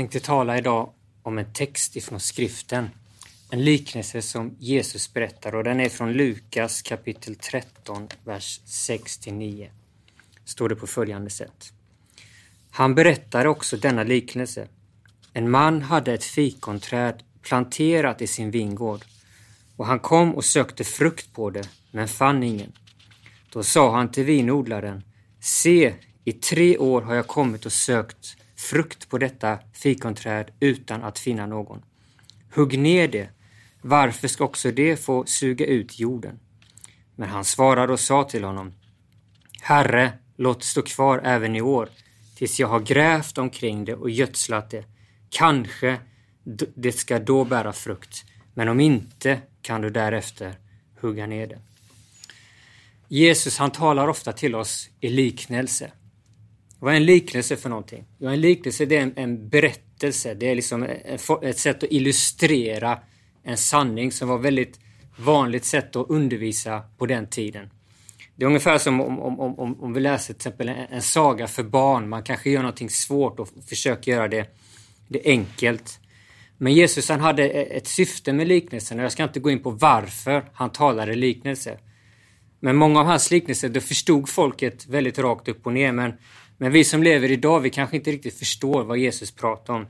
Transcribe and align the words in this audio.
tänkte 0.00 0.20
tala 0.20 0.58
idag 0.58 0.92
om 1.22 1.38
en 1.38 1.52
text 1.52 1.96
ifrån 1.96 2.20
skriften. 2.20 2.90
En 3.50 3.64
liknelse 3.64 4.22
som 4.22 4.56
Jesus 4.58 5.12
berättar 5.12 5.54
och 5.54 5.64
den 5.64 5.80
är 5.80 5.88
från 5.88 6.12
Lukas 6.12 6.82
kapitel 6.82 7.34
13, 7.34 8.08
vers 8.24 8.60
6-9. 8.66 9.68
Står 10.44 10.68
det 10.68 10.76
på 10.76 10.86
följande 10.86 11.30
sätt. 11.30 11.72
Han 12.70 12.94
berättar 12.94 13.46
också 13.46 13.76
denna 13.76 14.02
liknelse. 14.02 14.68
En 15.32 15.50
man 15.50 15.82
hade 15.82 16.14
ett 16.14 16.24
fikonträd 16.24 17.22
planterat 17.42 18.22
i 18.22 18.26
sin 18.26 18.50
vingård 18.50 19.04
och 19.76 19.86
han 19.86 19.98
kom 19.98 20.34
och 20.34 20.44
sökte 20.44 20.84
frukt 20.84 21.32
på 21.32 21.50
det, 21.50 21.68
men 21.90 22.08
fann 22.08 22.42
ingen. 22.42 22.72
Då 23.52 23.62
sa 23.62 23.96
han 23.96 24.10
till 24.10 24.24
vinodlaren, 24.24 25.04
se, 25.40 25.94
i 26.24 26.32
tre 26.32 26.78
år 26.78 27.02
har 27.02 27.14
jag 27.14 27.26
kommit 27.26 27.66
och 27.66 27.72
sökt 27.72 28.39
frukt 28.60 29.08
på 29.08 29.18
detta 29.18 29.58
fikonträd 29.72 30.50
utan 30.60 31.02
att 31.02 31.18
finna 31.18 31.46
någon. 31.46 31.82
Hugg 32.54 32.78
ner 32.78 33.08
det, 33.08 33.28
varför 33.82 34.28
ska 34.28 34.44
också 34.44 34.70
det 34.70 34.96
få 34.96 35.24
suga 35.26 35.66
ut 35.66 35.98
jorden? 35.98 36.38
Men 37.16 37.28
han 37.28 37.44
svarade 37.44 37.92
och 37.92 38.00
sa 38.00 38.24
till 38.24 38.44
honom, 38.44 38.72
Herre, 39.62 40.12
låt 40.36 40.64
stå 40.64 40.82
kvar 40.82 41.20
även 41.24 41.56
i 41.56 41.60
år, 41.60 41.88
tills 42.36 42.60
jag 42.60 42.68
har 42.68 42.80
grävt 42.80 43.38
omkring 43.38 43.84
det 43.84 43.94
och 43.94 44.10
gödslat 44.10 44.70
det. 44.70 44.84
Kanske 45.30 45.98
det 46.74 46.92
ska 46.92 47.18
då 47.18 47.44
bära 47.44 47.72
frukt, 47.72 48.24
men 48.54 48.68
om 48.68 48.80
inte 48.80 49.40
kan 49.62 49.80
du 49.80 49.90
därefter 49.90 50.54
hugga 51.00 51.26
ner 51.26 51.46
det. 51.46 51.58
Jesus 53.08 53.58
han 53.58 53.70
talar 53.70 54.08
ofta 54.08 54.32
till 54.32 54.54
oss 54.54 54.88
i 55.00 55.08
liknelse. 55.08 55.92
Vad 56.80 56.92
är 56.92 56.96
en 56.96 57.04
liknelse 57.04 57.56
för 57.56 57.68
någonting? 57.68 58.04
Ja, 58.18 58.30
en 58.30 58.40
liknelse 58.40 58.86
det 58.86 58.96
är 58.96 59.02
en, 59.02 59.12
en 59.16 59.48
berättelse. 59.48 60.34
Det 60.34 60.50
är 60.50 60.54
liksom 60.54 60.82
e-, 60.82 61.00
e-, 61.04 61.18
ett, 61.42 61.58
sätt 61.58 61.82
att 61.82 61.92
illustrera 61.92 62.98
en 63.42 63.56
sanning 63.56 64.12
som 64.12 64.28
var 64.28 64.38
väldigt 64.38 64.80
vanligt 65.18 65.64
sätt 65.64 65.96
att 65.96 66.10
undervisa 66.10 66.82
på 66.98 67.06
den 67.06 67.26
tiden. 67.26 67.70
Det 68.36 68.44
är 68.44 68.46
ungefär 68.46 68.78
som 68.78 69.00
om, 69.00 69.20
om, 69.20 69.40
om, 69.40 69.82
om 69.82 69.92
vi 69.92 70.00
läser 70.00 70.34
till 70.34 70.38
exempel 70.38 70.68
en, 70.68 70.76
en, 70.76 71.02
saga 71.02 71.46
för 71.46 71.62
barn. 71.62 72.08
Man 72.08 72.22
kanske 72.22 72.50
gör 72.50 72.62
någonting 72.62 72.90
svårt 72.90 73.40
och 73.40 73.48
försöker 73.68 74.12
göra 74.12 74.28
det, 74.28 74.46
det 75.08 75.22
enkelt. 75.24 76.00
Men 76.58 76.72
Jesus 76.72 77.08
han 77.08 77.20
hade 77.20 77.48
e-, 77.48 77.76
ett 77.76 77.86
syfte 77.86 78.32
med 78.32 78.48
liknelsen 78.48 78.98
och 78.98 79.04
jag 79.04 79.12
ska 79.12 79.24
inte 79.24 79.40
gå 79.40 79.50
in 79.50 79.62
på 79.62 79.70
varför 79.70 80.44
han 80.52 80.70
talade 80.70 81.14
liknelse. 81.14 81.78
Men 82.60 82.76
många 82.76 83.00
av 83.00 83.06
hans 83.06 83.30
liknelser, 83.30 83.68
då 83.68 83.80
förstod 83.80 84.28
folket 84.28 84.86
väldigt 84.86 85.18
rakt 85.18 85.48
upp 85.48 85.66
och 85.66 85.72
ner. 85.72 85.92
Men 85.92 86.12
men 86.62 86.72
vi 86.72 86.84
som 86.84 87.02
lever 87.02 87.30
idag, 87.30 87.60
vi 87.60 87.70
kanske 87.70 87.96
inte 87.96 88.10
riktigt 88.10 88.38
förstår 88.38 88.84
vad 88.84 88.98
Jesus 88.98 89.30
pratar 89.30 89.74
om. 89.74 89.86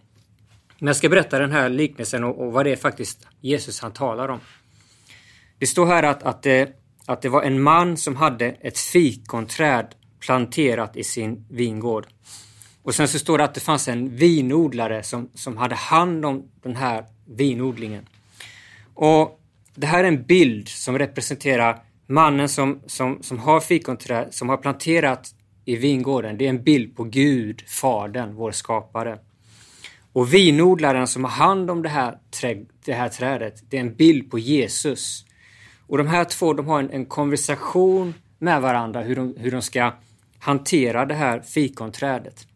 Men 0.79 0.87
jag 0.87 0.97
ska 0.97 1.09
berätta 1.09 1.39
den 1.39 1.53
här 1.53 1.69
liknelsen 1.69 2.25
och, 2.25 2.47
och 2.47 2.53
vad 2.53 2.67
det 2.67 2.73
är 2.73 2.77
faktiskt 2.77 3.27
Jesus 3.41 3.81
han 3.81 3.93
talar 3.93 4.29
om. 4.29 4.41
Det 5.59 5.67
står 5.67 5.87
här 5.87 6.03
att, 6.03 6.23
att, 6.23 6.43
det, 6.43 6.77
att 7.07 7.23
det 7.23 7.29
var 7.29 7.43
en 7.43 7.63
man 7.63 7.97
som 7.97 8.17
hade 8.17 8.47
ett 8.47 8.79
fikonträd 8.79 9.87
planterat 10.21 10.97
i 10.97 11.05
sin 11.05 11.47
vingård. 11.49 12.07
Och 12.83 12.95
sen 12.95 13.09
så 13.09 13.19
står 13.19 13.39
det 13.39 13.45
att 13.45 13.55
det 13.55 13.61
fanns 13.61 13.89
en 13.89 14.17
vinodlare 14.17 15.03
som, 15.03 15.31
som 15.35 15.57
hade 15.57 15.75
hand 15.75 16.25
om 16.25 16.51
den 16.63 16.77
här 16.77 17.05
vinodlingen. 17.25 18.07
Och 18.95 19.41
Det 19.75 19.87
här 19.87 20.05
är 20.05 20.09
en 20.09 20.23
bild 20.23 20.69
som 20.69 20.99
representerar 20.99 21.83
mannen 22.07 22.49
som, 22.49 22.81
som, 22.87 23.23
som 23.23 23.39
har 23.39 23.61
fikonträd, 23.61 24.29
som 24.31 24.49
har 24.49 24.57
planterat 24.57 25.35
i 25.65 25.77
vingården, 25.77 26.39
det 26.39 26.45
är 26.45 26.51
en 26.51 26.63
bild 26.63 26.97
på 26.97 27.05
Gud, 27.05 27.63
Fadern, 27.67 28.35
vår 28.35 28.53
skapare. 28.53 29.19
Och 30.13 30.35
vinodlaren 30.35 31.07
som 31.07 31.25
har 31.25 31.31
hand 31.31 31.71
om 31.71 31.83
det 31.83 31.89
här, 31.89 32.19
trä, 32.31 32.57
det 32.85 32.93
här 32.93 33.09
trädet, 33.09 33.63
det 33.71 33.77
är 33.77 33.81
en 33.81 33.95
bild 33.95 34.31
på 34.31 34.39
Jesus. 34.39 35.25
Och 35.87 35.99
de 35.99 36.07
här 36.07 36.25
två 36.25 36.53
de 36.53 36.67
har 36.67 36.81
en, 36.81 36.91
en 36.91 37.07
konversation 37.07 38.15
med 38.39 38.63
varandra 38.63 39.03
hur 39.03 39.17
de, 39.17 39.35
hur 39.39 39.51
de 39.51 39.63
ska 39.63 39.93
hantera 40.39 41.07
det 41.07 41.15
här 41.15 41.41
fikonträdet. 41.41 42.47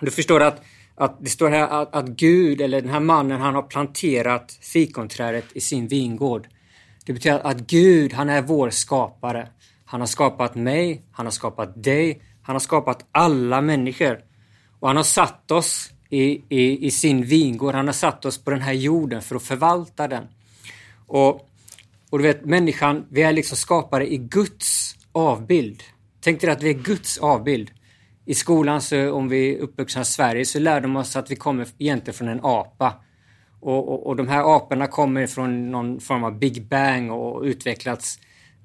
Du 0.00 0.10
förstår 0.10 0.42
att, 0.42 0.62
att 0.94 1.16
det 1.20 1.30
står 1.30 1.50
här 1.50 1.68
att, 1.82 1.94
att 1.94 2.06
Gud, 2.08 2.60
eller 2.60 2.80
den 2.80 2.90
här 2.90 3.00
mannen, 3.00 3.40
han 3.40 3.54
har 3.54 3.62
planterat 3.62 4.58
fikonträdet 4.60 5.44
i 5.52 5.60
sin 5.60 5.88
vingård. 5.88 6.48
Det 7.06 7.12
betyder 7.12 7.46
att 7.46 7.60
Gud, 7.60 8.12
han 8.12 8.28
är 8.28 8.42
vår 8.42 8.70
skapare. 8.70 9.48
Han 9.90 10.00
har 10.00 10.06
skapat 10.06 10.54
mig, 10.54 11.02
han 11.12 11.26
har 11.26 11.30
skapat 11.30 11.82
dig, 11.84 12.22
han 12.42 12.54
har 12.54 12.60
skapat 12.60 13.06
alla 13.12 13.60
människor. 13.60 14.20
Och 14.80 14.88
han 14.88 14.96
har 14.96 15.04
satt 15.04 15.50
oss 15.50 15.90
i, 16.08 16.42
i, 16.48 16.86
i 16.86 16.90
sin 16.90 17.24
vingård, 17.24 17.74
han 17.74 17.86
har 17.86 17.92
satt 17.92 18.24
oss 18.24 18.44
på 18.44 18.50
den 18.50 18.60
här 18.60 18.72
jorden 18.72 19.22
för 19.22 19.36
att 19.36 19.42
förvalta 19.42 20.08
den. 20.08 20.24
Och, 21.06 21.48
och 22.10 22.18
du 22.18 22.22
vet, 22.22 22.44
människan, 22.44 23.06
vi 23.10 23.22
är 23.22 23.32
liksom 23.32 23.56
skapade 23.56 24.12
i 24.12 24.16
Guds 24.16 24.96
avbild. 25.12 25.82
Tänk 26.20 26.40
dig 26.40 26.50
att 26.50 26.62
vi 26.62 26.70
är 26.70 26.74
Guds 26.74 27.18
avbild. 27.18 27.70
I 28.24 28.34
skolan, 28.34 28.80
så, 28.80 29.12
om 29.12 29.28
vi 29.28 29.54
är 29.54 29.58
uppvuxna 29.58 30.02
i 30.02 30.04
Sverige, 30.04 30.44
så 30.44 30.58
lär 30.58 30.80
de 30.80 30.96
oss 30.96 31.16
att 31.16 31.30
vi 31.30 31.36
kommer 31.36 31.66
egentligen 31.78 32.14
från 32.14 32.28
en 32.28 32.40
apa. 32.42 32.94
Och, 33.60 33.88
och, 33.88 34.06
och 34.06 34.16
de 34.16 34.28
här 34.28 34.56
aporna 34.56 34.86
kommer 34.86 35.26
från 35.26 35.70
någon 35.70 36.00
form 36.00 36.24
av 36.24 36.38
Big 36.38 36.68
Bang 36.68 37.12
och 37.12 37.42
utvecklats 37.42 38.18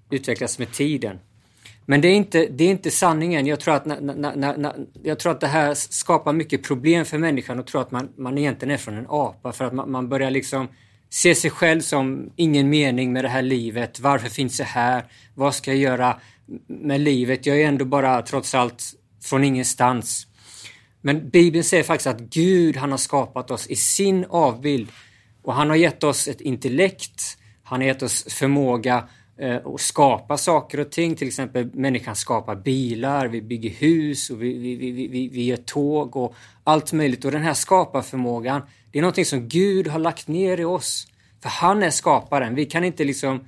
utvecklas 0.10 0.60
med 0.60 0.72
tiden. 0.72 1.20
Men 1.86 2.02
det 2.02 2.08
är 2.08 2.16
inte, 2.16 2.48
det 2.48 2.64
är 2.64 2.70
inte 2.70 2.92
sanningen. 2.92 3.46
Jag 3.46 3.60
tror, 3.60 3.74
att 3.74 3.86
na, 3.86 3.96
na, 4.00 4.56
na, 4.58 4.74
jag 5.04 5.20
tror 5.20 5.32
att 5.32 5.42
det 5.42 5.48
här 5.48 5.74
skapar 5.74 6.34
mycket 6.34 6.64
problem 6.64 7.06
för 7.06 7.18
människan 7.18 7.60
och 7.60 7.68
tror 7.68 7.82
att 7.82 7.92
man, 7.92 8.10
man 8.18 8.38
egentligen 8.38 8.74
är 8.74 8.78
från 8.78 8.98
en 8.98 9.06
apa 9.10 9.52
för 9.52 9.66
att 9.66 9.74
man, 9.74 9.92
man 9.92 10.10
börjar 10.10 10.32
liksom 10.32 10.68
se 11.10 11.36
sig 11.36 11.50
själv 11.50 11.82
som 11.82 12.32
ingen 12.36 12.70
mening 12.70 13.14
med 13.14 13.24
det 13.24 13.30
här 13.30 13.42
livet. 13.42 14.00
Varför 14.00 14.30
finns 14.30 14.60
jag 14.60 14.66
här? 14.66 15.06
Vad 15.36 15.56
ska 15.56 15.72
jag 15.72 15.80
göra 15.80 16.20
med 16.68 17.02
livet? 17.02 17.46
Jag 17.46 17.62
är 17.62 17.68
ändå 17.68 17.86
bara 17.86 18.22
trots 18.22 18.56
allt 18.56 18.84
från 19.24 19.44
ingenstans. 19.44 20.28
Men 21.02 21.30
Bibeln 21.30 21.64
säger 21.64 21.84
faktiskt 21.84 22.08
att 22.08 22.20
Gud, 22.20 22.78
han 22.78 22.92
har 22.92 22.98
skapat 22.98 23.52
oss 23.52 23.68
i 23.68 23.76
sin 23.76 24.26
avbild 24.30 24.90
och 25.44 25.54
han 25.54 25.70
har 25.70 25.76
gett 25.76 26.04
oss 26.04 26.28
ett 26.28 26.42
intellekt. 26.42 27.38
Han 27.64 27.82
har 27.82 27.88
gett 27.88 28.04
oss 28.04 28.34
förmåga 28.34 29.08
Eh, 29.38 29.56
och 29.56 29.82
skapa 29.82 30.38
saker 30.38 30.80
och 30.80 30.92
ting. 30.92 31.16
Till 31.16 31.28
exempel 31.28 31.70
människan 31.74 32.16
skapar 32.16 32.56
bilar, 32.56 33.28
vi 33.28 33.42
bygger 33.42 33.70
hus 33.70 34.30
och 34.30 34.44
vi, 34.44 34.58
vi, 34.58 34.76
vi, 34.76 35.08
vi, 35.08 35.28
vi 35.28 35.46
gör 35.46 35.58
tåg 35.58 36.16
och 36.16 36.36
allt 36.64 36.94
möjligt. 36.94 37.26
Och 37.26 37.32
den 37.32 37.42
här 37.42 37.54
skaparförmågan, 37.54 38.62
det 38.92 39.00
är 39.00 39.02
någonting 39.02 39.26
som 39.26 39.48
Gud 39.48 39.88
har 39.88 40.00
lagt 40.00 40.28
ner 40.28 40.60
i 40.60 40.64
oss. 40.64 41.08
För 41.42 41.50
han 41.50 41.84
är 41.84 41.90
skaparen. 41.90 42.56
Vi 42.56 42.66
kan 42.66 42.84
inte 42.84 43.04
liksom 43.04 43.48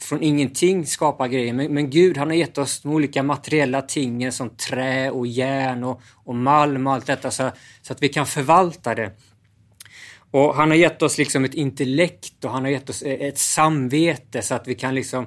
från 0.00 0.22
ingenting 0.22 0.86
skapa 0.86 1.28
grejer. 1.28 1.52
Men, 1.52 1.74
men 1.74 1.90
Gud 1.90 2.16
han 2.16 2.28
har 2.28 2.34
gett 2.34 2.58
oss 2.58 2.80
de 2.80 2.92
olika 2.92 3.22
materiella 3.22 3.82
tingen 3.82 4.32
som 4.32 4.50
trä 4.50 5.10
och 5.10 5.26
järn 5.26 5.84
och, 5.84 6.00
och 6.14 6.34
malm 6.34 6.86
och 6.86 6.92
allt 6.92 7.06
detta 7.06 7.30
så, 7.30 7.50
så 7.82 7.92
att 7.92 8.02
vi 8.02 8.08
kan 8.08 8.26
förvalta 8.26 8.94
det. 8.94 9.10
Och 10.34 10.54
han 10.54 10.70
har 10.70 10.76
gett 10.76 11.02
oss 11.02 11.18
liksom 11.18 11.44
ett 11.44 11.54
intellekt 11.54 12.44
och 12.44 12.50
han 12.50 12.64
har 12.64 12.70
gett 12.70 12.90
oss 12.90 13.02
eh, 13.02 13.26
ett 13.28 13.38
samvete 13.38 14.42
så 14.42 14.54
att 14.54 14.68
vi 14.68 14.74
kan 14.74 14.94
liksom 14.94 15.26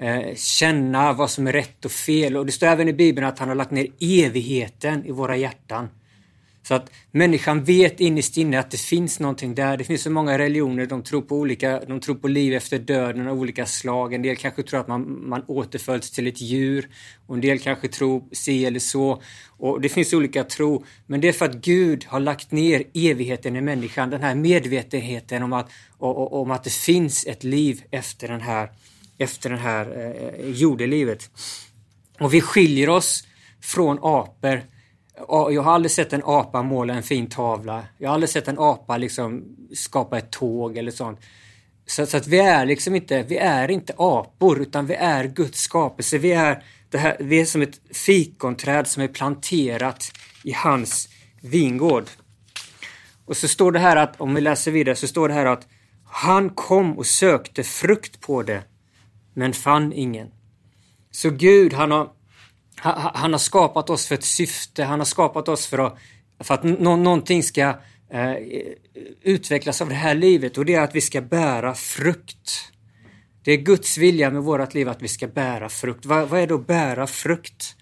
eh, 0.00 0.34
känna 0.34 1.12
vad 1.12 1.30
som 1.30 1.46
är 1.46 1.52
rätt 1.52 1.84
och 1.84 1.90
fel. 1.90 2.36
Och 2.36 2.46
det 2.46 2.52
står 2.52 2.66
även 2.66 2.88
i 2.88 2.92
Bibeln 2.92 3.26
att 3.26 3.38
han 3.38 3.48
har 3.48 3.54
lagt 3.54 3.70
ner 3.70 3.86
evigheten 4.00 5.06
i 5.06 5.10
våra 5.10 5.36
hjärtan. 5.36 5.88
Så 6.68 6.74
att 6.74 6.90
människan 7.10 7.64
vet 7.64 8.00
innerst 8.00 8.36
inne 8.36 8.58
att 8.58 8.70
det 8.70 8.80
finns 8.80 9.20
någonting 9.20 9.54
där. 9.54 9.76
Det 9.76 9.84
finns 9.84 10.02
så 10.02 10.10
många 10.10 10.38
religioner, 10.38 10.86
de 10.86 11.02
tror 11.02 11.22
på 11.22 11.36
olika, 11.36 11.80
de 11.80 12.00
tror 12.00 12.14
på 12.14 12.28
liv 12.28 12.54
efter 12.54 12.78
döden 12.78 13.28
av 13.28 13.38
olika 13.38 13.66
slag. 13.66 14.14
En 14.14 14.22
del 14.22 14.36
kanske 14.36 14.62
tror 14.62 14.80
att 14.80 14.88
man, 14.88 15.28
man 15.28 15.44
återföds 15.46 16.10
till 16.10 16.26
ett 16.26 16.40
djur 16.40 16.88
och 17.26 17.34
en 17.34 17.40
del 17.40 17.58
kanske 17.58 17.88
tror 17.88 18.22
si 18.32 18.66
eller 18.66 18.80
så. 18.80 19.22
Och 19.48 19.80
Det 19.80 19.88
finns 19.88 20.12
olika 20.12 20.44
tro, 20.44 20.84
men 21.06 21.20
det 21.20 21.28
är 21.28 21.32
för 21.32 21.44
att 21.44 21.54
Gud 21.54 22.04
har 22.08 22.20
lagt 22.20 22.52
ner 22.52 22.84
evigheten 22.94 23.56
i 23.56 23.60
människan, 23.60 24.10
den 24.10 24.22
här 24.22 24.34
medvetenheten 24.34 25.42
om 25.42 25.52
att, 25.52 25.70
och, 25.98 26.40
om 26.40 26.50
att 26.50 26.64
det 26.64 26.72
finns 26.72 27.26
ett 27.26 27.44
liv 27.44 27.82
efter 27.90 28.28
den 28.28 28.40
här, 28.40 28.70
efter 29.18 29.50
den 29.50 29.58
här 29.58 30.14
eh, 30.40 30.50
jordelivet. 30.50 31.30
Och 32.20 32.34
vi 32.34 32.40
skiljer 32.40 32.88
oss 32.88 33.24
från 33.60 33.98
apor 34.02 34.62
jag 35.28 35.62
har 35.62 35.72
aldrig 35.72 35.90
sett 35.90 36.12
en 36.12 36.22
apa 36.24 36.62
måla 36.62 36.94
en 36.94 37.02
fin 37.02 37.26
tavla. 37.26 37.84
Jag 37.98 38.08
har 38.08 38.14
aldrig 38.14 38.30
sett 38.30 38.48
en 38.48 38.58
apa 38.58 38.96
liksom 38.96 39.44
skapa 39.74 40.18
ett 40.18 40.30
tåg 40.30 40.76
eller 40.76 40.90
sånt. 40.90 41.20
Så, 41.86 42.06
så, 42.06 42.16
att 42.16 42.26
vi 42.26 42.38
är 42.38 42.66
liksom 42.66 42.94
inte, 42.94 43.22
vi 43.22 43.36
är 43.36 43.70
inte 43.70 43.94
apor 43.96 44.60
utan 44.60 44.86
vi 44.86 44.94
är 44.94 45.24
Guds 45.24 45.60
skapelse. 45.60 46.18
Vi 46.18 46.32
är, 46.32 46.62
det 46.90 46.98
här, 46.98 47.16
vi 47.20 47.40
är 47.40 47.44
som 47.44 47.62
ett 47.62 47.80
fikonträd 47.92 48.86
som 48.86 49.02
är 49.02 49.08
planterat 49.08 50.12
i 50.44 50.52
hans 50.52 51.08
vingård. 51.42 52.04
Och 53.24 53.36
så 53.36 53.48
står 53.48 53.72
det 53.72 53.78
här 53.78 53.96
att, 53.96 54.20
om 54.20 54.34
vi 54.34 54.40
läser 54.40 54.70
vidare, 54.70 54.96
så 54.96 55.08
står 55.08 55.28
det 55.28 55.34
här 55.34 55.46
att 55.46 55.66
han 56.04 56.50
kom 56.50 56.98
och 56.98 57.06
sökte 57.06 57.62
frukt 57.62 58.20
på 58.20 58.42
det, 58.42 58.62
men 59.34 59.52
fann 59.52 59.92
ingen. 59.92 60.30
Så 61.10 61.30
Gud, 61.30 61.72
han 61.72 61.90
har 61.90 62.10
han 62.80 63.32
har 63.32 63.38
skapat 63.38 63.90
oss 63.90 64.06
för 64.06 64.14
ett 64.14 64.24
syfte. 64.24 64.84
Han 64.84 65.00
har 65.00 65.04
skapat 65.04 65.48
oss 65.48 65.66
för 65.66 65.78
att 65.78 65.98
för 66.40 66.54
att 66.54 66.62
nå 66.64 66.96
någonting 66.96 67.42
ska 67.42 67.74
eh, 68.10 68.34
utvecklas 69.22 69.82
av 69.82 69.88
det 69.88 69.94
här 69.94 70.14
livet 70.14 70.58
och 70.58 70.64
det 70.64 70.74
är 70.74 70.80
att 70.80 70.94
vi 70.94 71.00
ska 71.00 71.20
bära 71.20 71.74
frukt. 71.74 72.72
Det 73.44 73.52
är 73.52 73.56
Guds 73.56 73.98
vilja 73.98 74.30
med 74.30 74.42
vårt 74.42 74.74
liv 74.74 74.88
att 74.88 75.02
vi 75.02 75.08
ska 75.08 75.26
bära 75.26 75.68
frukt. 75.68 76.06
Vad, 76.06 76.28
vad 76.28 76.40
är 76.40 76.46
då 76.46 76.58
bära 76.58 77.06
frukt? 77.06 77.76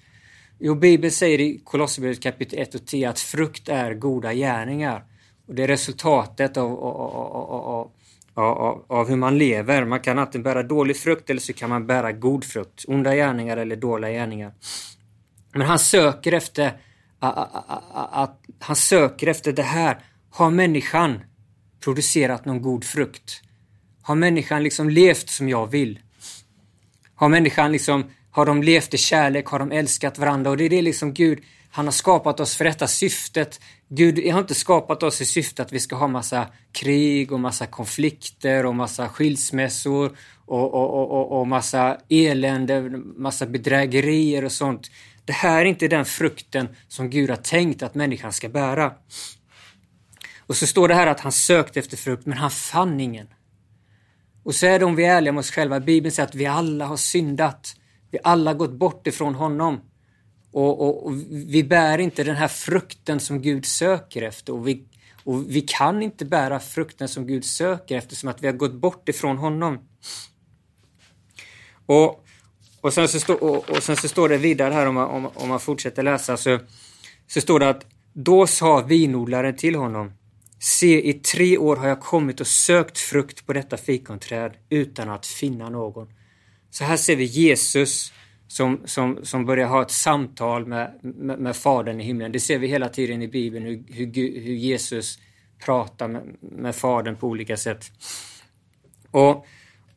Jo, 0.59 0.75
Bibeln 0.75 1.11
säger 1.11 1.41
i 1.41 1.61
Kolosserbrevet 1.65 2.23
kapitel 2.23 2.59
1 2.59 2.75
och 2.75 2.87
10 2.87 3.11
att 3.11 3.21
frukt 3.21 3.69
är 3.69 3.95
goda 3.95 4.35
gärningar. 4.35 5.05
Och 5.49 5.55
Det 5.55 5.63
är 5.63 5.69
resultatet 5.69 6.57
av, 6.57 6.73
av, 6.73 6.97
av, 6.97 7.53
av, 7.53 7.91
av 8.37 9.09
hur 9.09 9.17
man 9.17 9.39
lever. 9.39 9.85
Man 9.85 10.01
kan 10.01 10.19
antingen 10.19 10.43
bära 10.43 10.63
dålig 10.63 10.97
frukt 10.97 11.31
eller 11.31 11.41
så 11.41 11.53
kan 11.53 11.71
man 11.71 11.87
bära 11.87 12.13
god 12.13 12.45
frukt. 12.45 12.85
Onda 12.89 13.15
gärningar 13.15 13.57
eller 13.57 13.77
dåliga 13.77 14.11
gärningar. 14.11 14.53
Men 15.53 15.67
han 15.67 15.79
söker 15.79 16.33
efter 16.33 16.73
att 17.19 18.41
han 18.61 18.77
söker 18.77 19.27
efter 19.27 19.53
det 19.53 19.63
här. 19.63 19.99
Har 20.31 20.51
människan 20.51 21.21
producerat 21.81 22.45
någon 22.45 22.63
god 22.63 22.85
frukt? 22.85 23.43
Har 24.03 24.15
människan 24.15 24.63
liksom 24.63 24.91
levt 24.91 25.29
som 25.29 25.49
jag 25.49 25.67
vill? 25.67 25.99
Har 27.15 27.29
människan 27.29 27.73
liksom, 27.73 28.05
har 28.31 28.47
de 28.47 28.63
levt 28.63 28.95
i 28.95 28.99
kärlek? 28.99 29.47
Har 29.47 29.59
de 29.59 29.73
älskat 29.73 30.19
varandra? 30.19 30.51
Och 30.51 30.57
det 30.57 30.65
är 30.65 30.71
det 30.71 30.83
liksom 30.83 31.15
Gud, 31.15 31.39
han 31.71 31.85
har 31.85 31.93
skapat 31.93 32.41
oss 32.41 32.57
för 32.57 32.65
detta 32.65 32.87
syftet. 32.87 33.61
Gud 33.89 34.33
har 34.33 34.41
inte 34.41 34.55
skapat 34.55 35.03
oss 35.03 35.21
i 35.21 35.25
syfte 35.25 35.63
att 35.63 35.73
vi 35.73 35.81
ska 35.81 35.97
ha 35.97 36.09
massa 36.09 36.49
krig 36.73 37.33
och 37.33 37.41
massa 37.41 37.67
konflikter 37.67 38.67
och 38.67 38.75
massa 38.75 39.09
skilsmässor 39.09 40.17
och, 40.47 40.75
och, 40.75 40.95
och, 40.95 41.11
och, 41.11 41.41
och 41.41 41.47
massa 41.49 41.99
elände, 42.09 42.91
massa 43.17 43.47
bedrägerier 43.47 44.45
och 44.45 44.53
sånt. 44.53 44.91
Det 45.25 45.33
här 45.33 45.61
är 45.61 45.65
inte 45.65 45.89
den 45.89 46.05
frukten 46.05 46.69
som 46.89 47.11
Gud 47.11 47.31
har 47.31 47.37
tänkt 47.37 47.83
att 47.83 47.95
människan 47.95 48.33
ska 48.33 48.49
bära. 48.49 48.93
Och 50.47 50.57
så 50.57 50.67
står 50.67 50.89
det 50.89 50.95
här 50.95 51.07
att 51.07 51.21
han 51.21 51.33
sökte 51.33 51.81
efter 51.81 51.97
frukt, 51.97 52.27
men 52.27 52.39
han 52.39 52.51
fann 52.51 53.01
ingen. 53.01 53.27
Och 54.43 54.55
så 54.55 54.67
är 54.67 54.79
det 54.79 54.85
om 54.85 54.97
vi 54.97 55.05
är 55.05 55.17
ärliga 55.17 55.33
med 55.33 55.41
oss 55.41 55.51
själva. 55.51 55.81
Bibeln 55.81 56.13
säger 56.13 56.29
att 56.29 56.35
vi 56.35 56.47
alla 56.47 56.87
har 56.87 56.97
syndat. 56.97 57.77
Vi 58.11 58.19
alla 58.25 58.51
har 58.51 58.59
gått 58.59 58.73
bort 58.73 59.07
ifrån 59.07 59.35
honom. 59.35 59.81
Och, 60.57 60.81
och, 60.81 61.07
och, 61.07 61.13
vi 61.31 61.65
bär 61.65 61.99
inte 61.99 62.25
den 62.25 62.37
här 62.37 62.49
frukten 62.49 63.21
som 63.21 63.43
Gud 63.43 63.67
söker 63.67 64.23
efter. 64.23 64.53
Och 64.53 64.69
vi, 64.69 64.85
och 65.25 65.51
vi 65.51 65.61
kan 65.61 66.03
inte 66.03 66.25
bära 66.25 66.61
frukten 66.61 67.09
som 67.09 67.27
Gud 67.27 67.45
söker 67.45 67.97
eftersom 67.97 68.29
att 68.29 68.43
vi 68.43 68.47
har 68.47 68.55
gått 68.55 68.75
bort 68.75 69.09
ifrån 69.09 69.39
honom. 69.39 69.79
Och 71.87 72.27
och 72.81 72.93
sen 72.93 73.09
så, 73.09 73.21
stå, 73.21 73.35
och, 73.35 73.71
och 73.71 73.83
sen 73.83 73.97
så 73.97 74.09
står 74.09 74.29
det 74.29 74.37
vidare 74.37 74.75
här 74.75 74.87
om 74.87 74.95
man, 74.95 75.11
om, 75.11 75.31
om 75.35 75.49
man 75.49 75.61
fortsätter 75.61 76.03
läsa 76.03 76.37
så, 76.37 76.59
så 77.27 77.41
står 77.41 77.61
det 77.61 77.69
att 77.69 77.87
då 78.13 78.47
sa 78.47 78.81
vinodlaren 78.81 79.57
till 79.57 79.75
honom 79.75 80.13
Se, 80.59 81.09
i 81.09 81.13
tre 81.13 81.59
år 81.59 81.77
har 81.77 81.89
jag 81.89 82.01
kommit 82.01 82.41
och 82.41 82.47
sökt 82.47 82.99
frukt 82.99 83.47
på 83.47 83.53
detta 83.53 83.77
fikonträd 83.77 84.53
utan 84.69 85.11
att 85.11 85.27
finna 85.27 85.69
någon. 85.69 86.09
Så 86.71 86.85
här 86.85 86.97
ser 86.97 87.17
vi 87.17 87.25
Jesus 87.25 88.13
som, 88.49 88.81
som, 88.85 89.19
som 89.23 89.47
börjar 89.47 89.69
ha 89.69 89.83
ett 89.83 89.91
samtal 89.91 90.67
med, 90.67 91.01
med, 91.03 91.39
med 91.39 91.57
Fadern 91.57 92.01
i 92.01 92.05
himlen. 92.05 92.33
Det 92.33 92.41
ser 92.41 92.59
vi 92.59 92.67
hela 92.67 92.89
tiden 92.89 93.23
i 93.23 93.29
Bibeln, 93.29 93.67
hur, 93.67 93.85
hur, 93.89 94.41
hur 94.41 94.55
Jesus 94.55 95.19
pratar 95.65 96.09
med, 96.09 96.37
med 96.41 96.75
Fadern 96.75 97.17
på 97.17 97.27
olika 97.27 97.57
sätt. 97.57 97.85
Och 99.11 99.47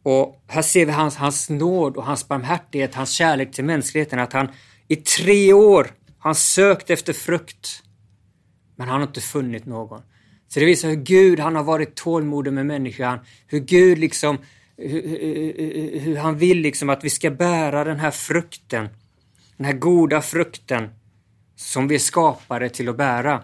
och 0.04 0.44
här 0.48 0.62
ser 0.62 0.86
vi 0.86 0.92
hans, 0.92 1.16
hans 1.16 1.50
nåd 1.50 1.98
och 1.98 2.04
hans 2.04 2.28
barmhärtighet, 2.28 2.96
hans 2.96 3.12
kärlek 3.12 3.52
till 3.52 3.64
mänskligheten. 3.64 4.20
Att 4.20 4.34
han 4.34 4.48
i 4.88 4.96
tre 4.96 5.54
år 5.54 5.92
har 6.20 6.34
sökt 6.34 6.90
efter 6.90 7.14
frukt. 7.14 7.84
Men 8.76 8.88
han 8.88 9.02
har 9.02 9.08
inte 9.08 9.22
funnit 9.22 9.66
någon. 9.66 10.02
Så 10.48 10.60
det 10.60 10.66
visar 10.66 10.90
hur 10.90 10.96
Gud, 10.96 11.40
han 11.40 11.56
har 11.56 11.64
varit 11.64 11.96
tålmodig 11.96 12.54
med 12.54 12.66
människan. 12.66 13.20
Hur 13.48 13.60
Gud 13.60 13.98
liksom, 13.98 14.38
hur, 14.82 15.08
hur, 15.08 16.00
hur 16.00 16.18
han 16.18 16.38
vill 16.38 16.62
liksom 16.62 16.90
att 16.90 17.04
vi 17.04 17.10
ska 17.10 17.32
bära 17.32 17.84
den 17.84 18.00
här 18.00 18.12
frukten. 18.12 18.90
Den 19.58 19.66
här 19.66 19.74
goda 19.74 20.22
frukten 20.22 20.90
som 21.56 21.88
vi 21.88 21.96
är 21.96 22.00
skapade 22.00 22.70
till 22.70 22.90
att 22.90 22.98
bära. 22.98 23.44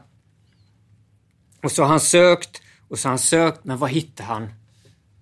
Och 1.63 1.71
så 1.71 1.83
har 1.83 1.89
han 1.89 1.99
sökt 1.99 2.61
och 2.87 2.99
så 2.99 3.07
har 3.07 3.11
han 3.11 3.19
sökt, 3.19 3.63
men 3.63 3.77
vad 3.77 3.89
hittar 3.89 4.23
han? 4.23 4.49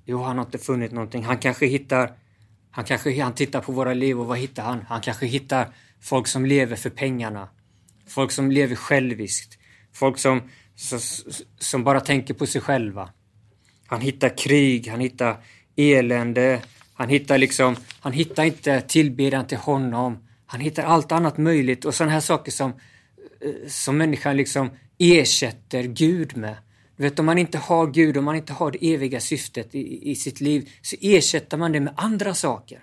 Jo, 0.05 0.23
han 0.23 0.37
har 0.37 0.45
inte 0.45 0.57
funnit 0.57 0.91
någonting. 0.91 1.23
Han 1.23 1.37
kanske 1.37 1.65
hittar... 1.65 2.11
Han 2.71 2.85
kanske 2.85 3.21
han 3.23 3.33
tittar 3.33 3.61
på 3.61 3.71
våra 3.71 3.93
liv 3.93 4.19
och 4.19 4.25
vad 4.25 4.37
hittar 4.37 4.63
han? 4.63 4.85
Han 4.89 5.01
kanske 5.01 5.25
hittar 5.25 5.67
folk 6.01 6.27
som 6.27 6.45
lever 6.45 6.75
för 6.75 6.89
pengarna. 6.89 7.49
Folk 8.07 8.31
som 8.31 8.51
lever 8.51 8.75
själviskt. 8.75 9.57
Folk 9.93 10.17
som, 10.17 10.41
som, 10.75 10.99
som 11.59 11.83
bara 11.83 11.99
tänker 11.99 12.33
på 12.33 12.45
sig 12.45 12.61
själva. 12.61 13.09
Han 13.87 14.01
hittar 14.01 14.37
krig, 14.37 14.87
han 14.87 14.99
hittar 14.99 15.43
elände. 15.75 16.61
Han 16.93 17.09
hittar 17.09 17.37
liksom... 17.37 17.75
Han 17.99 18.13
hittar 18.13 18.43
inte 18.43 18.81
tillbedjan 18.81 19.47
till 19.47 19.57
honom. 19.57 20.17
Han 20.45 20.61
hittar 20.61 20.83
allt 20.83 21.11
annat 21.11 21.37
möjligt 21.37 21.85
och 21.85 21.95
sådana 21.95 22.11
här 22.11 22.19
saker 22.19 22.51
som, 22.51 22.71
eh, 23.41 23.67
som 23.67 23.97
människan 23.97 24.37
liksom 24.37 24.69
ersätter 24.97 25.83
Gud 25.83 26.37
med. 26.37 26.55
Du 26.97 27.03
vet, 27.03 27.19
om 27.19 27.25
man 27.25 27.37
inte 27.37 27.57
har 27.57 27.87
Gud, 27.87 28.17
om 28.17 28.25
man 28.25 28.35
inte 28.35 28.53
har 28.53 28.71
det 28.71 28.93
eviga 28.93 29.19
syftet 29.19 29.75
i, 29.75 30.11
i 30.11 30.15
sitt 30.15 30.41
liv, 30.41 30.69
så 30.81 30.95
ersätter 31.01 31.57
man 31.57 31.71
det 31.71 31.79
med 31.79 31.93
andra 31.97 32.33
saker. 32.33 32.79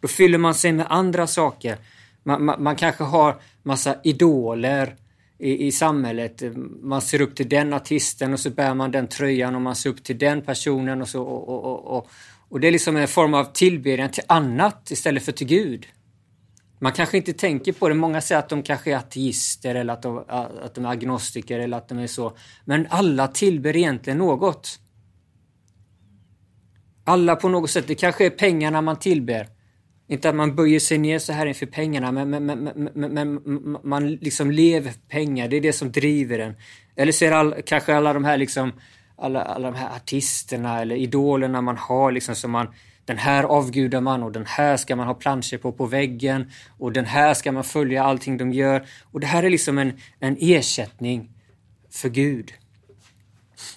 Då 0.00 0.08
fyller 0.08 0.38
man 0.38 0.54
sig 0.54 0.72
med 0.72 0.86
andra 0.90 1.26
saker. 1.26 1.78
Man, 2.22 2.44
man, 2.44 2.62
man 2.62 2.76
kanske 2.76 3.04
har 3.04 3.40
massa 3.62 3.96
idoler 4.04 4.96
i, 5.38 5.66
i, 5.66 5.72
samhället. 5.72 6.42
Man 6.82 7.02
ser 7.02 7.20
upp 7.20 7.36
till 7.36 7.48
den 7.48 7.72
artisten 7.72 8.32
och 8.32 8.40
så 8.40 8.50
bär 8.50 8.74
man 8.74 8.90
den 8.90 9.06
tröjan 9.06 9.54
och 9.54 9.62
man 9.62 9.76
ser 9.76 9.90
upp 9.90 10.04
till 10.04 10.18
den 10.18 10.42
personen 10.42 11.02
och 11.02 11.08
så. 11.08 11.22
Och, 11.22 11.48
och, 11.48 11.96
och, 11.96 12.08
och 12.48 12.60
det 12.60 12.66
är 12.66 12.72
liksom 12.72 12.96
en 12.96 13.08
form 13.08 13.34
av 13.34 13.44
tillbedjan 13.44 14.10
till 14.10 14.24
annat 14.26 14.90
istället 14.90 15.22
för 15.22 15.32
till 15.32 15.46
Gud. 15.46 15.86
Man 16.78 16.92
kanske 16.92 17.16
inte 17.16 17.32
tänker 17.32 17.72
på 17.72 17.88
det. 17.88 17.94
Många 17.94 18.20
säger 18.20 18.38
att 18.38 18.48
de 18.48 18.62
kanske 18.62 18.92
är 18.92 18.96
ateister 18.96 19.74
eller 19.74 19.92
att 19.92 20.02
de, 20.02 20.24
att 20.28 20.74
de 20.74 20.84
är 20.84 20.88
agnostiker 20.88 21.58
eller 21.58 21.76
att 21.76 21.88
de 21.88 21.98
är 21.98 22.06
så. 22.06 22.36
Men 22.64 22.86
alla 22.90 23.28
tillber 23.28 23.76
egentligen 23.76 24.18
något. 24.18 24.78
Alla 27.04 27.36
på 27.36 27.48
något 27.48 27.70
sätt. 27.70 27.86
Det 27.86 27.94
kanske 27.94 28.26
är 28.26 28.30
pengarna 28.30 28.80
man 28.80 28.98
tillber. 28.98 29.48
Inte 30.08 30.28
att 30.28 30.34
man 30.34 30.56
böjer 30.56 30.80
sig 30.80 30.98
ner 30.98 31.18
så 31.18 31.32
här 31.32 31.46
inför 31.46 31.66
pengarna, 31.66 32.12
men, 32.12 32.30
men, 32.30 32.46
men, 32.94 33.14
men 33.14 33.78
man 33.82 34.10
liksom 34.10 34.50
lever 34.50 34.90
för 34.90 35.00
pengar. 35.00 35.48
Det 35.48 35.56
är 35.56 35.60
det 35.60 35.72
som 35.72 35.92
driver 35.92 36.38
en. 36.38 36.54
Eller 36.96 37.12
så 37.12 37.24
är 37.24 37.30
det 37.30 37.36
all, 37.36 37.54
kanske 37.66 37.94
alla 37.94 38.12
de 38.12 38.24
här 38.24 38.36
liksom, 38.36 38.72
alla, 39.16 39.42
alla 39.42 39.70
de 39.70 39.76
här 39.76 39.96
artisterna 39.96 40.80
eller 40.80 40.96
idolerna 40.96 41.60
man 41.60 41.76
har 41.76 42.12
liksom 42.12 42.34
som 42.34 42.50
man 42.50 42.68
den 43.04 43.18
här 43.18 43.44
avgudar 43.44 44.00
man 44.00 44.22
och 44.22 44.32
den 44.32 44.46
här 44.46 44.76
ska 44.76 44.96
man 44.96 45.06
ha 45.06 45.14
planscher 45.14 45.58
på 45.58 45.72
på 45.72 45.86
väggen 45.86 46.50
och 46.78 46.92
den 46.92 47.04
här 47.04 47.34
ska 47.34 47.52
man 47.52 47.64
följa 47.64 48.04
allting 48.04 48.36
de 48.36 48.52
gör. 48.52 48.86
Och 49.12 49.20
det 49.20 49.26
här 49.26 49.42
är 49.42 49.50
liksom 49.50 49.78
en, 49.78 49.92
en 50.20 50.36
ersättning 50.40 51.30
för 51.90 52.08
Gud. 52.08 52.52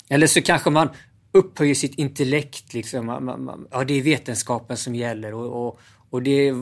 Eller 0.10 0.28
så 0.28 0.42
kanske 0.42 0.70
man 0.70 0.90
upphöjer 1.32 1.76
sitt 1.76 1.96
intellekt. 1.96 2.74
Liksom. 2.74 3.68
Ja, 3.72 3.84
det 3.84 3.94
är 3.94 4.02
vetenskapen 4.02 4.78
som 4.78 4.96
gäller 4.96 5.34
och, 5.34 5.68
och, 5.68 5.80
och 6.10 6.24
det 6.24 6.48
är 6.48 6.54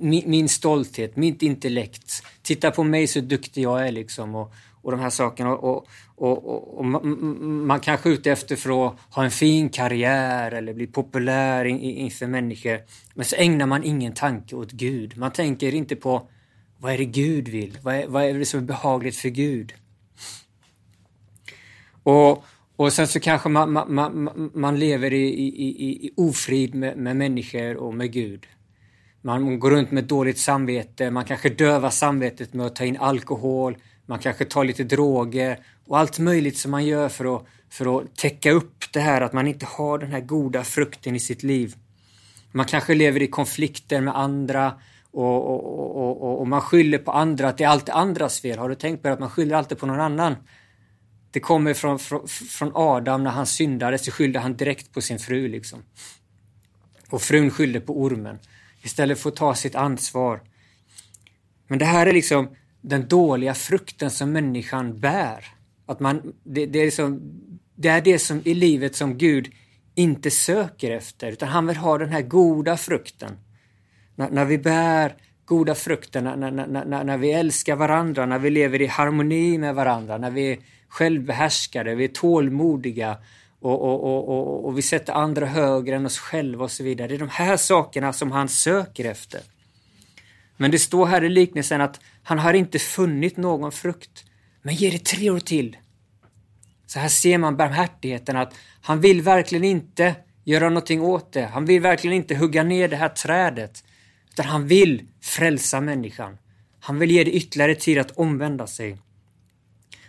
min, 0.00 0.22
min, 0.26 0.48
stolthet, 0.48 1.16
mitt 1.16 1.42
intellekt. 1.42 2.22
Titta 2.42 2.70
på 2.70 2.84
mig 2.84 3.06
så 3.06 3.20
duktig 3.20 3.62
jag 3.62 3.88
är 3.88 3.92
liksom. 3.92 4.34
Och, 4.34 4.52
och 4.82 4.90
de 4.90 5.00
här 5.00 5.10
sakerna. 5.10 5.56
Och, 5.56 5.86
och, 6.16 6.46
och, 6.46 6.78
och 6.78 6.84
man 6.84 7.80
kanske 7.80 8.08
är 8.08 8.12
ute 8.12 8.32
efter 8.32 8.56
för 8.56 8.86
att 8.86 8.96
ha 9.10 9.24
en 9.24 9.30
fin 9.30 9.68
karriär 9.68 10.52
eller 10.52 10.74
bli 10.74 10.86
populär 10.86 11.64
in, 11.64 11.80
inför 11.80 12.26
människor. 12.26 12.80
Men 13.14 13.24
så 13.24 13.36
ägnar 13.36 13.66
man 13.66 13.84
ingen 13.84 14.12
tanke 14.12 14.56
åt 14.56 14.72
Gud. 14.72 15.16
Man 15.16 15.32
tänker 15.32 15.74
inte 15.74 15.96
på 15.96 16.28
vad 16.78 16.92
är 16.92 16.98
det 16.98 17.04
Gud 17.04 17.48
vill? 17.48 17.78
Vad 17.82 17.94
är, 17.94 18.06
vad 18.06 18.24
är 18.24 18.34
det 18.34 18.46
som 18.46 18.60
är 18.60 18.64
behagligt 18.64 19.16
för 19.16 19.28
Gud? 19.28 19.74
Och, 22.02 22.44
och 22.82 22.92
sen 22.92 23.06
så 23.06 23.20
kanske 23.20 23.48
man, 23.48 23.72
man, 23.72 23.94
man, 23.94 24.50
man 24.54 24.78
lever 24.78 25.12
i, 25.12 25.26
i, 25.26 25.46
i, 25.46 26.06
i 26.06 26.10
ofrid 26.16 26.74
med, 26.74 26.96
med 26.96 27.16
människor 27.16 27.76
och 27.76 27.94
med 27.94 28.12
Gud. 28.12 28.46
Man 29.20 29.58
går 29.58 29.70
runt 29.70 29.90
med 29.90 30.04
dåligt 30.04 30.38
samvete, 30.38 31.10
man 31.10 31.24
kanske 31.24 31.48
dövar 31.48 31.90
samvetet 31.90 32.54
med 32.54 32.66
att 32.66 32.76
ta 32.76 32.84
in 32.84 32.96
alkohol, 32.96 33.76
man 34.06 34.18
kanske 34.18 34.44
tar 34.44 34.64
lite 34.64 34.84
droger 34.84 35.58
och 35.86 35.98
allt 35.98 36.18
möjligt 36.18 36.58
som 36.58 36.70
man 36.70 36.86
gör 36.86 37.08
för 37.08 37.36
att, 37.36 37.46
för 37.70 37.98
att 37.98 38.16
täcka 38.16 38.50
upp 38.50 38.84
det 38.92 39.00
här 39.00 39.20
att 39.20 39.32
man 39.32 39.46
inte 39.46 39.66
har 39.66 39.98
den 39.98 40.12
här 40.12 40.20
goda 40.20 40.64
frukten 40.64 41.16
i 41.16 41.20
sitt 41.20 41.42
liv. 41.42 41.74
Man 42.52 42.66
kanske 42.66 42.94
lever 42.94 43.22
i 43.22 43.26
konflikter 43.26 44.00
med 44.00 44.18
andra 44.18 44.74
och, 45.10 45.50
och, 45.50 46.22
och, 46.22 46.40
och, 46.40 46.48
man 46.48 46.60
skyller 46.60 46.98
på 46.98 47.12
andra, 47.12 47.48
att 47.48 47.58
det 47.58 47.64
är 47.64 47.68
alltid 47.68 47.94
andras 47.94 48.40
fel. 48.40 48.58
Har 48.58 48.68
du 48.68 48.74
tänkt 48.74 49.02
på 49.02 49.08
det? 49.08 49.14
Att 49.14 49.20
man 49.20 49.30
skyller 49.30 49.56
alltid 49.56 49.78
på 49.78 49.86
någon 49.86 50.00
annan. 50.00 50.36
Det 51.32 51.40
kommer 51.40 51.74
från, 51.74 51.98
från, 51.98 52.28
från 52.28 52.70
Adam 52.74 53.24
när 53.24 53.30
han 53.30 53.46
syndade 53.46 53.98
så 53.98 54.10
skyllde 54.10 54.38
han 54.38 54.56
direkt 54.56 54.92
på 54.92 55.00
sin 55.00 55.18
fru 55.18 55.48
liksom. 55.48 55.82
Och 57.10 57.22
frun 57.22 57.50
skyllde 57.50 57.80
på 57.80 58.02
ormen. 58.02 58.38
Istället 58.82 59.18
för 59.18 59.28
att 59.28 59.36
ta 59.36 59.54
sitt 59.54 59.74
ansvar. 59.74 60.40
Men 61.66 61.78
det 61.78 61.84
här 61.84 62.06
är 62.06 62.12
liksom 62.12 62.48
den 62.80 63.08
dåliga 63.08 63.54
frukten 63.54 64.10
som 64.10 64.32
människan 64.32 65.00
bär. 65.00 65.46
Att 65.86 66.00
man, 66.00 66.34
det, 66.44 66.66
det, 66.66 66.78
är 66.78 66.84
liksom, 66.84 67.20
det 67.76 67.88
är 67.88 68.00
det 68.00 68.18
som 68.18 68.42
i 68.44 68.54
livet 68.54 68.96
som 68.96 69.18
Gud 69.18 69.52
inte 69.94 70.30
söker 70.30 70.90
efter, 70.90 71.32
utan 71.32 71.48
han 71.48 71.66
vill 71.66 71.76
ha 71.76 71.98
den 71.98 72.08
här 72.08 72.22
goda 72.22 72.76
frukten. 72.76 73.32
När, 74.14 74.30
när 74.30 74.44
vi 74.44 74.58
bär 74.58 75.16
goda 75.52 75.74
frukter, 75.74 76.20
när, 76.20 76.36
när, 76.36 76.66
när, 76.84 77.04
när 77.04 77.18
vi 77.18 77.32
älskar 77.32 77.76
varandra, 77.76 78.26
när 78.26 78.38
vi 78.38 78.50
lever 78.50 78.82
i 78.82 78.86
harmoni 78.86 79.58
med 79.58 79.74
varandra, 79.74 80.18
när 80.18 80.30
vi 80.30 80.52
är 80.52 80.58
självbehärskade, 80.88 81.94
vi 81.94 82.04
är 82.04 82.08
tålmodiga 82.08 83.16
och, 83.60 83.82
och, 83.82 84.04
och, 84.04 84.28
och, 84.28 84.64
och 84.64 84.78
vi 84.78 84.82
sätter 84.82 85.12
andra 85.12 85.46
högre 85.46 85.96
än 85.96 86.06
oss 86.06 86.18
själva 86.18 86.64
och 86.64 86.70
så 86.70 86.84
vidare. 86.84 87.08
Det 87.08 87.14
är 87.14 87.18
de 87.18 87.28
här 87.28 87.56
sakerna 87.56 88.12
som 88.12 88.32
han 88.32 88.48
söker 88.48 89.04
efter. 89.04 89.40
Men 90.56 90.70
det 90.70 90.78
står 90.78 91.06
här 91.06 91.24
i 91.24 91.28
liknelsen 91.28 91.80
att 91.80 92.00
han 92.22 92.38
har 92.38 92.54
inte 92.54 92.78
funnit 92.78 93.36
någon 93.36 93.72
frukt. 93.72 94.24
Men 94.62 94.74
ge 94.74 94.90
det 94.90 95.04
tre 95.04 95.30
år 95.30 95.40
till. 95.40 95.76
Så 96.86 96.98
här 96.98 97.08
ser 97.08 97.38
man 97.38 97.56
barmhärtigheten 97.56 98.36
att 98.36 98.54
han 98.82 99.00
vill 99.00 99.22
verkligen 99.22 99.64
inte 99.64 100.14
göra 100.44 100.68
någonting 100.68 101.02
åt 101.02 101.32
det. 101.32 101.44
Han 101.44 101.64
vill 101.64 101.82
verkligen 101.82 102.16
inte 102.16 102.34
hugga 102.34 102.62
ner 102.62 102.88
det 102.88 102.96
här 102.96 103.08
trädet. 103.08 103.84
Utan 104.32 104.46
han 104.46 104.66
vill 104.66 105.06
frälsa 105.20 105.80
människan. 105.80 106.38
Han 106.80 106.98
vill 106.98 107.10
ge 107.10 107.24
det 107.24 107.30
ytterligare 107.30 107.74
tid 107.74 107.98
att 107.98 108.10
omvända 108.10 108.66
sig. 108.66 108.98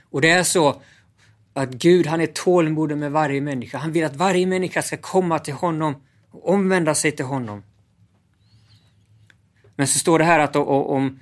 Och 0.02 0.22
det 0.22 0.30
är 0.30 0.44
så 0.44 0.82
att 1.54 1.70
Gud 1.70 2.08
han 2.08 2.22
är 2.22 2.28
tålmodig 2.28 2.98
med 2.98 3.12
varje 3.12 3.42
människa. 3.42 3.78
Han 3.78 3.92
vill 3.92 4.06
att 4.06 4.16
varje 4.16 4.48
människa 4.48 4.82
ska 4.82 4.98
komma 4.98 5.40
till 5.40 5.54
honom 5.54 5.96
och 6.32 6.50
omvända 6.50 6.96
sig 6.96 7.12
till 7.12 7.26
honom. 7.26 7.64
Men 9.76 9.88
så 9.88 10.00
står 10.00 10.20
det 10.20 10.26
här 10.26 10.40
att 10.40 10.56
om, 10.56 11.20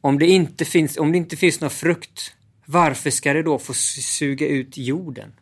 om, 0.00 0.18
det, 0.18 0.26
inte 0.26 0.64
finns, 0.64 0.96
om 0.96 1.12
det 1.12 1.18
inte 1.18 1.36
finns 1.36 1.60
någon 1.60 1.70
frukt, 1.70 2.34
varför 2.64 3.10
ska 3.10 3.32
det 3.32 3.42
då 3.42 3.58
få 3.58 3.74
suga 3.74 4.46
ut 4.46 4.76
jorden? 4.76 5.32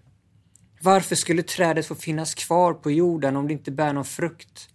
Varför 0.81 1.17
skulle 1.17 1.43
trädet 1.43 1.87
få 1.87 1.95
finnas 1.95 2.35
kvar 2.35 2.75
på 2.75 2.91
jorden 2.91 3.37
om 3.37 3.47
det 3.47 3.53
inte 3.53 3.71
bär 3.71 3.93
någon 3.93 4.05
frukt? 4.05 4.70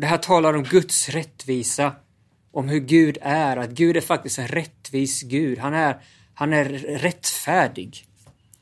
Och 0.00 0.02
Det 0.02 0.08
här 0.08 0.18
talar 0.18 0.54
om 0.54 0.62
Guds 0.62 1.08
rättvisa, 1.08 1.92
om 2.52 2.68
hur 2.68 2.80
Gud 2.80 3.18
är, 3.22 3.56
att 3.56 3.70
Gud 3.70 3.96
är 3.96 4.00
faktiskt 4.00 4.38
en 4.38 4.48
rättvis 4.48 5.22
Gud. 5.22 5.58
Han 5.58 5.74
är, 5.74 6.00
han 6.34 6.52
är 6.52 6.64
rättfärdig. 6.98 8.06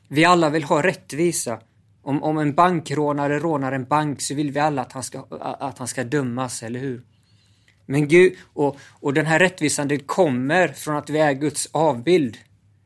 Vi 0.07 0.25
alla 0.25 0.49
vill 0.49 0.63
ha 0.63 0.83
rättvisa. 0.83 1.59
Om, 2.01 2.23
om 2.23 2.37
en 2.37 2.53
bankrånare 2.53 3.39
rånar 3.39 3.71
en 3.71 3.85
bank 3.85 4.21
så 4.21 4.35
vill 4.35 4.51
vi 4.51 4.59
alla 4.59 4.81
att 4.81 4.91
han 4.91 5.03
ska, 5.03 5.25
att 5.59 5.77
han 5.77 5.87
ska 5.87 6.03
dömas, 6.03 6.63
eller 6.63 6.79
hur? 6.79 7.01
Men 7.85 8.07
Gud, 8.07 8.33
och, 8.53 8.77
och 8.89 9.13
den 9.13 9.25
här 9.25 9.39
rättvisan 9.39 9.87
det 9.87 9.99
kommer 9.99 10.67
från 10.67 10.95
att 10.95 11.09
vi 11.09 11.19
är 11.19 11.33
Guds 11.33 11.69
avbild. 11.71 12.37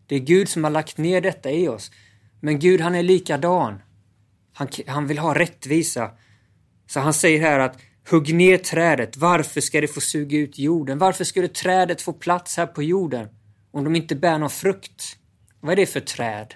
Det 0.08 0.16
är 0.16 0.20
Gud 0.20 0.50
som 0.50 0.64
har 0.64 0.72
lagt 0.72 0.98
ner 0.98 1.22
detta 1.22 1.52
i 1.52 1.68
oss. 1.68 1.92
Men 2.40 2.60
Gud 2.60 2.82
han 2.82 2.96
är 2.96 3.04
likadan. 3.04 3.82
Han, 4.54 4.68
han 4.88 5.08
vill 5.08 5.18
ha 5.18 5.36
rättvisa. 5.40 6.12
Så 6.88 7.00
han 7.00 7.14
säger 7.14 7.42
här 7.42 7.60
att 7.60 7.80
hugg 8.10 8.34
ner 8.34 8.58
trädet. 8.58 9.18
Varför 9.18 9.62
ska 9.62 9.82
det 9.82 9.88
få 9.88 10.02
suga 10.02 10.38
ut 10.38 10.60
jorden? 10.60 10.98
Varför 10.98 11.24
skulle 11.24 11.48
trädet 11.48 12.02
få 12.02 12.14
plats 12.14 12.58
här 12.58 12.66
på 12.66 12.84
jorden 12.84 13.28
om 13.72 13.84
de 13.84 13.96
inte 13.96 14.16
bär 14.16 14.38
någon 14.38 14.50
frukt? 14.50 15.18
Vad 15.60 15.72
är 15.72 15.76
det 15.76 15.86
för 15.86 16.00
träd? 16.00 16.56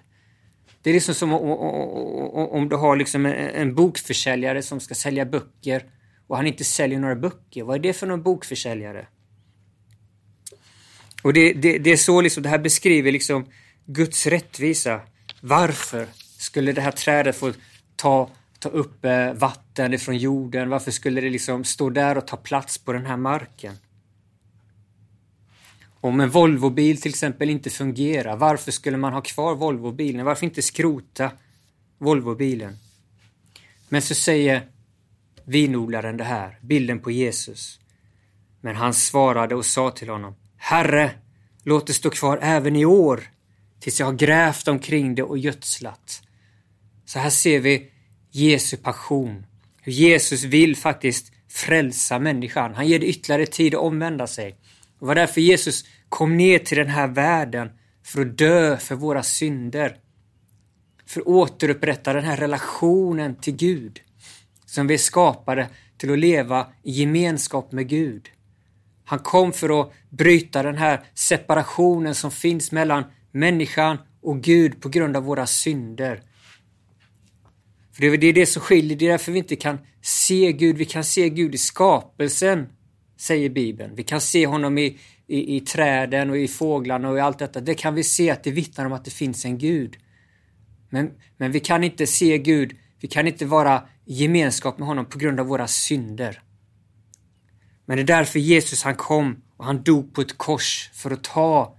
Det 0.82 0.90
är 0.90 0.94
liksom 0.94 1.16
som 1.16 1.34
om 1.34 2.70
du 2.70 2.76
har 2.76 2.96
liksom 2.96 3.26
en 3.26 3.76
bokförsäljare 3.76 4.62
som 4.62 4.80
ska 4.80 4.96
sälja 4.96 5.26
böcker 5.26 5.84
och 6.28 6.38
han 6.38 6.48
inte 6.48 6.64
säljer 6.64 7.00
några 7.00 7.16
böcker. 7.16 7.64
Vad 7.64 7.76
är 7.76 7.80
det 7.80 7.94
för 7.94 8.08
någon 8.08 8.24
bokförsäljare? 8.24 9.08
Och 11.24 11.34
det, 11.34 11.54
det, 11.54 11.78
det 11.78 11.92
är 11.92 11.98
så 11.98 12.22
liksom, 12.22 12.44
det 12.44 12.50
här 12.50 12.60
beskriver 12.60 13.12
liksom 13.12 13.46
Guds 13.86 14.28
rättvisa. 14.28 15.02
Varför 15.42 16.08
skulle 16.38 16.72
det 16.72 16.82
här 16.82 16.92
trädet 16.92 17.36
få 17.36 17.54
ta, 17.96 18.30
ta 18.60 18.70
upp 18.70 19.06
eh, 19.06 19.34
vatten 19.34 19.94
ifrån 19.94 20.18
jorden? 20.18 20.70
Varför 20.70 20.92
skulle 20.92 21.22
det 21.22 21.30
liksom 21.30 21.64
stå 21.64 21.90
där 21.90 22.18
och 22.18 22.28
ta 22.28 22.38
plats 22.38 22.78
på 22.78 22.94
den 22.94 23.06
här 23.06 23.18
marken? 23.18 23.74
Om 26.02 26.20
en 26.20 26.30
Volvobil 26.30 27.02
till 27.02 27.10
exempel 27.10 27.50
inte 27.50 27.70
fungerar, 27.70 28.36
varför 28.36 28.72
skulle 28.72 28.98
man 28.98 29.14
ha 29.14 29.22
kvar 29.22 29.56
Volvobilen? 29.56 30.26
Varför 30.26 30.46
inte 30.46 30.62
skrota 30.62 31.32
Volvobilen? 31.98 32.78
Men 33.90 34.02
så 34.02 34.16
säger 34.16 34.68
vinodlaren 35.44 36.18
det 36.18 36.24
här, 36.24 36.60
bilden 36.62 37.00
på 37.00 37.12
Jesus. 37.12 37.80
Men 38.62 38.76
han 38.76 38.94
svarade 38.94 39.56
och 39.56 39.66
sa 39.66 39.92
till 39.92 40.10
honom, 40.10 40.36
Herre, 40.58 41.12
låt 41.64 41.88
det 41.88 41.94
stå 41.94 42.10
kvar 42.10 42.40
även 42.42 42.76
i 42.76 42.86
år, 42.86 43.24
tills 43.80 44.00
jag 44.00 44.08
har 44.08 44.14
grävt 44.14 44.68
omkring 44.68 45.16
det 45.16 45.24
och 45.24 45.38
gödslat. 45.38 46.22
Så 47.06 47.20
här 47.20 47.30
ser 47.30 47.60
vi 47.60 47.92
Jesu 48.38 48.78
passion, 48.78 49.46
hur 49.82 49.92
Jesus 49.92 50.44
vill 50.44 50.76
faktiskt 50.76 51.32
frälsa 51.50 52.20
människan. 52.20 52.76
Han 52.76 52.88
ger 52.88 53.00
det 53.00 53.06
ytterligare 53.06 53.46
tid 53.46 53.76
att 53.76 53.82
omvända 53.82 54.28
sig. 54.28 54.56
Det 55.00 55.06
var 55.06 55.16
därför 55.16 55.42
Jesus 55.42 55.86
kom 56.10 56.38
ner 56.38 56.60
till 56.60 56.78
den 56.78 56.88
här 56.88 57.08
världen, 57.08 57.70
för 58.04 58.22
att 58.22 58.38
dö 58.38 58.78
för 58.78 58.96
våra 58.96 59.24
synder. 59.24 59.98
För 61.06 61.22
att 61.22 61.28
återupprätta 61.28 62.14
den 62.14 62.24
här 62.24 62.38
relationen 62.38 63.36
till 63.36 63.56
Gud 63.56 64.02
som 64.66 64.88
vi 64.88 64.94
är 64.94 64.98
skapade 64.98 65.68
till 65.98 66.12
att 66.12 66.20
leva 66.20 66.68
i 66.84 66.92
gemenskap 66.92 67.72
med 67.72 67.90
Gud. 67.90 68.30
Han 69.06 69.20
kom 69.20 69.54
för 69.54 69.82
att 69.82 69.92
bryta 70.10 70.64
den 70.64 70.78
här 70.78 71.04
separationen 71.14 72.16
som 72.16 72.32
finns 72.32 72.72
mellan 72.72 73.04
människan 73.32 73.98
och 74.22 74.42
Gud 74.42 74.82
på 74.82 74.90
grund 74.90 75.18
av 75.18 75.24
våra 75.24 75.48
synder. 75.48 76.22
För 77.98 78.18
det 78.18 78.28
är 78.28 78.34
det 78.34 78.46
som 78.46 78.62
skiljer, 78.62 78.98
det 78.98 79.06
är 79.06 79.12
därför 79.12 79.32
vi 79.32 79.40
inte 79.40 79.56
kan 79.56 79.78
se 80.02 80.52
Gud. 80.52 80.78
Vi 80.78 80.86
kan 80.86 81.04
se 81.04 81.30
Gud 81.30 81.56
i 81.56 81.58
skapelsen, 81.58 82.68
säger 83.20 83.50
Bibeln. 83.50 83.96
Vi 83.96 84.04
kan 84.04 84.22
se 84.22 84.48
honom 84.48 84.78
i, 84.78 84.98
i, 85.28 85.58
i 85.58 85.60
träden 85.60 86.30
och 86.30 86.38
i 86.38 86.48
fåglarna 86.48 87.10
och 87.10 87.18
i 87.18 87.20
allt 87.20 87.40
detta. 87.40 87.60
Det 87.60 87.74
kan 87.74 87.96
vi 87.96 88.04
se 88.04 88.32
att 88.32 88.44
det 88.44 88.52
vittnar 88.52 88.86
om 88.86 88.94
att 88.94 89.06
det 89.06 89.12
finns 89.12 89.46
en 89.46 89.58
Gud. 89.58 89.98
Men, 90.90 91.12
men 91.38 91.52
vi 91.52 91.60
kan 91.60 91.84
inte 91.84 92.08
se 92.08 92.38
Gud, 92.38 92.76
vi 93.00 93.08
kan 93.08 93.28
inte 93.28 93.46
vara 93.46 93.84
i 94.06 94.14
gemenskap 94.14 94.78
med 94.80 94.88
honom 94.88 95.06
på 95.06 95.18
grund 95.18 95.40
av 95.40 95.46
våra 95.46 95.68
synder. 95.68 96.42
Men 97.86 97.98
det 97.98 98.04
är 98.04 98.18
därför 98.18 98.40
Jesus 98.40 98.84
han 98.84 98.96
kom 98.96 99.42
och 99.58 99.66
han 99.66 99.84
dog 99.84 100.14
på 100.14 100.22
ett 100.22 100.38
kors 100.38 100.90
för 100.94 101.12
att 101.12 101.24
ta 101.24 101.76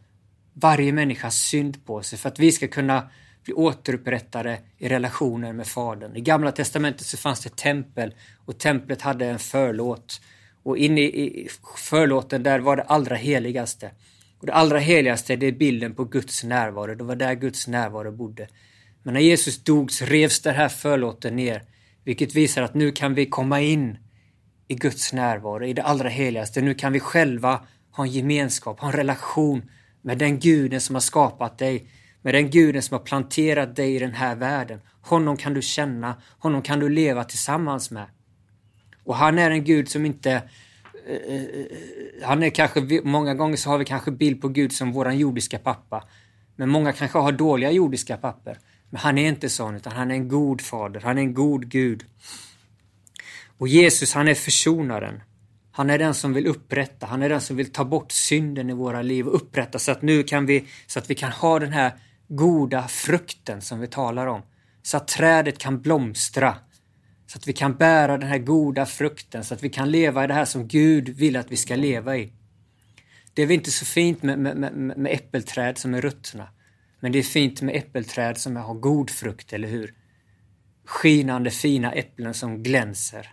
varje 0.55 0.93
människas 0.93 1.37
synd 1.37 1.85
på 1.87 2.03
sig, 2.03 2.19
för 2.19 2.29
att 2.29 2.39
vi 2.39 2.53
ska 2.53 2.69
kunna 2.69 3.11
bli 3.49 3.55
återupprättade 3.55 4.59
i 4.79 4.89
relationen 4.89 5.57
med 5.57 5.67
Fadern. 5.67 6.17
I 6.17 6.21
Gamla 6.21 6.53
Testamentet 6.53 7.07
så 7.07 7.17
fanns 7.17 7.41
det 7.41 7.49
ett 7.49 7.57
tempel 7.57 8.15
och 8.47 8.59
templet 8.59 9.03
hade 9.03 9.27
en 9.27 9.39
förlåt. 9.39 10.21
Och 10.63 10.79
inne 10.79 11.01
i 11.01 11.49
förlåten 11.77 12.43
där 12.43 12.59
var 12.59 12.77
det 12.77 12.83
allra 12.83 13.17
heligaste. 13.17 13.91
Och 14.41 14.47
det 14.47 14.53
allra 14.53 14.79
heligaste 14.79 15.37
det 15.37 15.47
är 15.47 15.53
bilden 15.53 15.95
på 15.95 16.05
Guds 16.05 16.45
närvaro. 16.45 16.95
Det 16.95 17.05
var 17.05 17.17
där 17.17 17.35
Guds 17.35 17.69
närvaro 17.69 18.13
bodde. 18.13 18.49
Men 19.03 19.15
när 19.15 19.21
Jesus 19.21 19.65
dog 19.65 19.93
så 19.93 20.05
revs 20.05 20.41
den 20.41 20.55
här 20.55 20.69
förlåten 20.69 21.37
ner 21.37 21.63
vilket 22.05 22.35
visar 22.35 22.63
att 22.63 22.75
nu 22.75 22.93
kan 22.93 23.15
vi 23.15 23.27
komma 23.27 23.61
in 23.61 23.99
i 24.69 24.75
Guds 24.75 25.13
närvaro, 25.13 25.65
i 25.65 25.73
det 25.73 25.83
allra 25.83 26.09
heligaste. 26.09 26.61
Nu 26.61 26.75
kan 26.75 26.93
vi 26.93 27.01
själva 27.01 27.67
ha 27.91 28.05
en 28.05 28.11
gemenskap, 28.11 28.81
ha 28.81 28.89
en 28.89 28.97
relation 28.97 29.63
med 30.03 30.19
den 30.19 30.39
guden 30.39 30.81
som 30.81 30.95
har 30.95 31.01
skapat 31.01 31.59
dig, 31.59 31.89
med 32.29 32.35
den 32.35 32.51
guden 32.51 32.83
som 32.83 32.95
har 32.95 33.05
planterat 33.05 33.77
dig 33.77 33.97
i 33.97 33.99
den 33.99 34.13
här 34.13 34.37
världen. 34.37 34.81
Honom 35.01 35.37
kan 35.37 35.55
du 35.55 35.63
känna, 35.63 36.17
honom 36.39 36.63
kan 36.63 36.81
du 36.81 36.89
leva 36.89 37.25
tillsammans 37.25 37.91
med. 37.91 38.07
Och 39.05 39.17
han 39.17 39.39
är 39.39 39.51
en 39.51 39.65
gud 39.65 39.89
som 39.89 40.07
inte 40.07 40.33
eh, 41.09 41.35
eh 41.35 41.67
han 42.23 42.43
är 42.43 42.51
kanske, 42.51 43.01
många 43.05 43.35
gånger 43.35 43.57
så 43.57 43.71
har 43.71 43.79
vi 43.79 43.85
kanske 43.85 44.11
bild 44.11 44.41
på 44.41 44.49
Gud 44.49 44.73
som 44.73 44.93
våran 44.93 45.19
jordiska 45.19 45.59
pappa. 45.59 46.05
Men 46.57 46.69
många 46.69 46.93
kanske 46.93 47.19
har 47.19 47.33
dåliga 47.33 47.71
jordiska 47.71 48.17
papper. 48.17 48.59
Men 48.91 49.01
han 49.01 49.19
är 49.19 49.29
inte 49.29 49.49
sån, 49.49 49.77
utan 49.77 49.93
han 49.93 50.11
är 50.11 50.15
en 50.15 50.29
god 50.29 50.61
fader. 50.61 51.01
Han 51.01 51.19
är 51.19 51.23
en 51.23 51.35
god 51.35 51.69
Gud. 51.69 52.05
Och 53.59 53.69
Jesus, 53.69 54.15
han 54.15 54.29
är 54.29 54.35
försonaren. 54.35 55.23
Han 55.73 55.91
är 55.91 55.99
den 55.99 56.15
som 56.15 56.35
vill 56.35 56.47
upprätta, 56.47 57.07
han 57.07 57.23
är 57.23 57.29
den 57.29 57.41
som 57.41 57.57
vill 57.57 57.73
ta 57.73 57.85
bort 57.85 58.13
synden 58.13 58.71
i 58.71 58.73
våra 58.73 59.03
liv 59.03 59.29
och 59.29 59.35
upprätta 59.35 59.79
så 59.79 59.93
att 59.93 60.03
nu 60.03 60.23
kan 60.23 60.47
vi, 60.47 60.65
så 60.87 60.99
att 60.99 61.11
vi 61.11 61.15
kan 61.15 61.33
ha 61.33 61.59
den 61.59 61.73
här 61.73 61.93
goda 62.29 62.89
frukten 62.89 63.61
som 63.61 63.81
vi 63.81 63.87
talar 63.87 64.27
om. 64.27 64.43
Så 64.83 64.97
att 64.97 65.09
trädet 65.09 65.59
kan 65.59 65.81
blomstra. 65.81 66.57
Så 67.27 67.39
att 67.39 67.49
vi 67.49 67.53
kan 67.53 67.77
bära 67.77 68.19
den 68.19 68.29
här 68.29 68.39
goda 68.39 68.87
frukten, 68.87 69.45
så 69.45 69.55
att 69.55 69.63
vi 69.63 69.69
kan 69.69 69.91
leva 69.91 70.25
i 70.25 70.27
det 70.27 70.35
här 70.35 70.45
som 70.45 70.69
Gud 70.69 71.09
vill 71.09 71.37
att 71.37 71.53
vi 71.53 71.57
ska 71.57 71.77
leva 71.77 72.17
i. 72.17 72.33
Det 73.35 73.43
är 73.43 73.47
väl 73.47 73.55
inte 73.55 73.71
så 73.71 73.85
fint 73.85 74.23
med, 74.23 74.39
med, 74.39 74.57
med, 74.57 74.99
med 74.99 75.13
äppelträd 75.13 75.79
som 75.79 75.95
är 75.95 76.01
ruttna. 76.01 76.49
Men 77.01 77.13
det 77.13 77.19
är 77.19 77.23
fint 77.23 77.63
med 77.63 77.77
äppelträd 77.77 78.39
som 78.39 78.57
har 78.57 78.75
god 78.75 79.11
frukt, 79.11 79.53
eller 79.53 79.69
hur? 79.69 79.95
Skinande 80.85 81.51
fina 81.51 81.93
äpplen 81.93 82.35
som 82.35 82.63
glänser. 82.63 83.29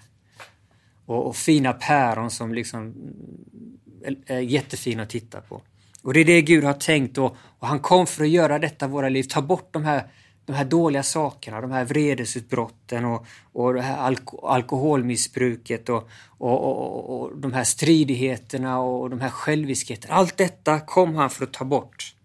Och, 1.05 1.27
och 1.27 1.35
fina 1.35 1.73
päron 1.73 2.31
som 2.31 2.53
liksom 2.53 2.81
mm, 2.81 4.23
är 4.25 4.39
jättefina 4.39 5.03
att 5.03 5.09
titta 5.09 5.41
på. 5.41 5.61
Och 6.05 6.13
det 6.13 6.19
är 6.19 6.25
det 6.25 6.41
Gud 6.41 6.63
har 6.63 6.73
tänkt 6.73 7.17
och, 7.17 7.35
och 7.59 7.67
han 7.67 7.79
kom 7.79 8.07
för 8.07 8.23
att 8.23 8.29
göra 8.29 8.59
detta 8.59 8.85
i 8.85 8.89
våra 8.89 9.09
liv, 9.09 9.23
ta 9.23 9.41
bort 9.41 9.69
de 9.71 9.85
här, 9.85 10.07
de 10.45 10.53
här 10.53 10.65
dåliga 10.65 11.03
sakerna, 11.03 11.61
de 11.61 11.71
här 11.71 11.85
vredesutbrotten 11.85 13.05
och, 13.05 13.25
och 13.51 13.73
det 13.73 13.81
här 13.81 13.97
alko 13.97 14.47
alkoholmissbruket 14.47 15.89
och, 15.89 16.09
och, 16.37 16.63
och, 16.63 17.21
och 17.21 17.37
de 17.37 17.53
här 17.53 17.63
stridigheterna 17.63 18.79
och 18.79 19.09
de 19.09 19.21
här 19.21 19.29
själviskheterna. 19.29 20.13
Allt 20.13 20.37
detta 20.37 20.79
kom 20.79 21.15
han 21.15 21.29
för 21.29 21.43
att 21.43 21.53
ta 21.53 21.65
bort. 21.65 22.15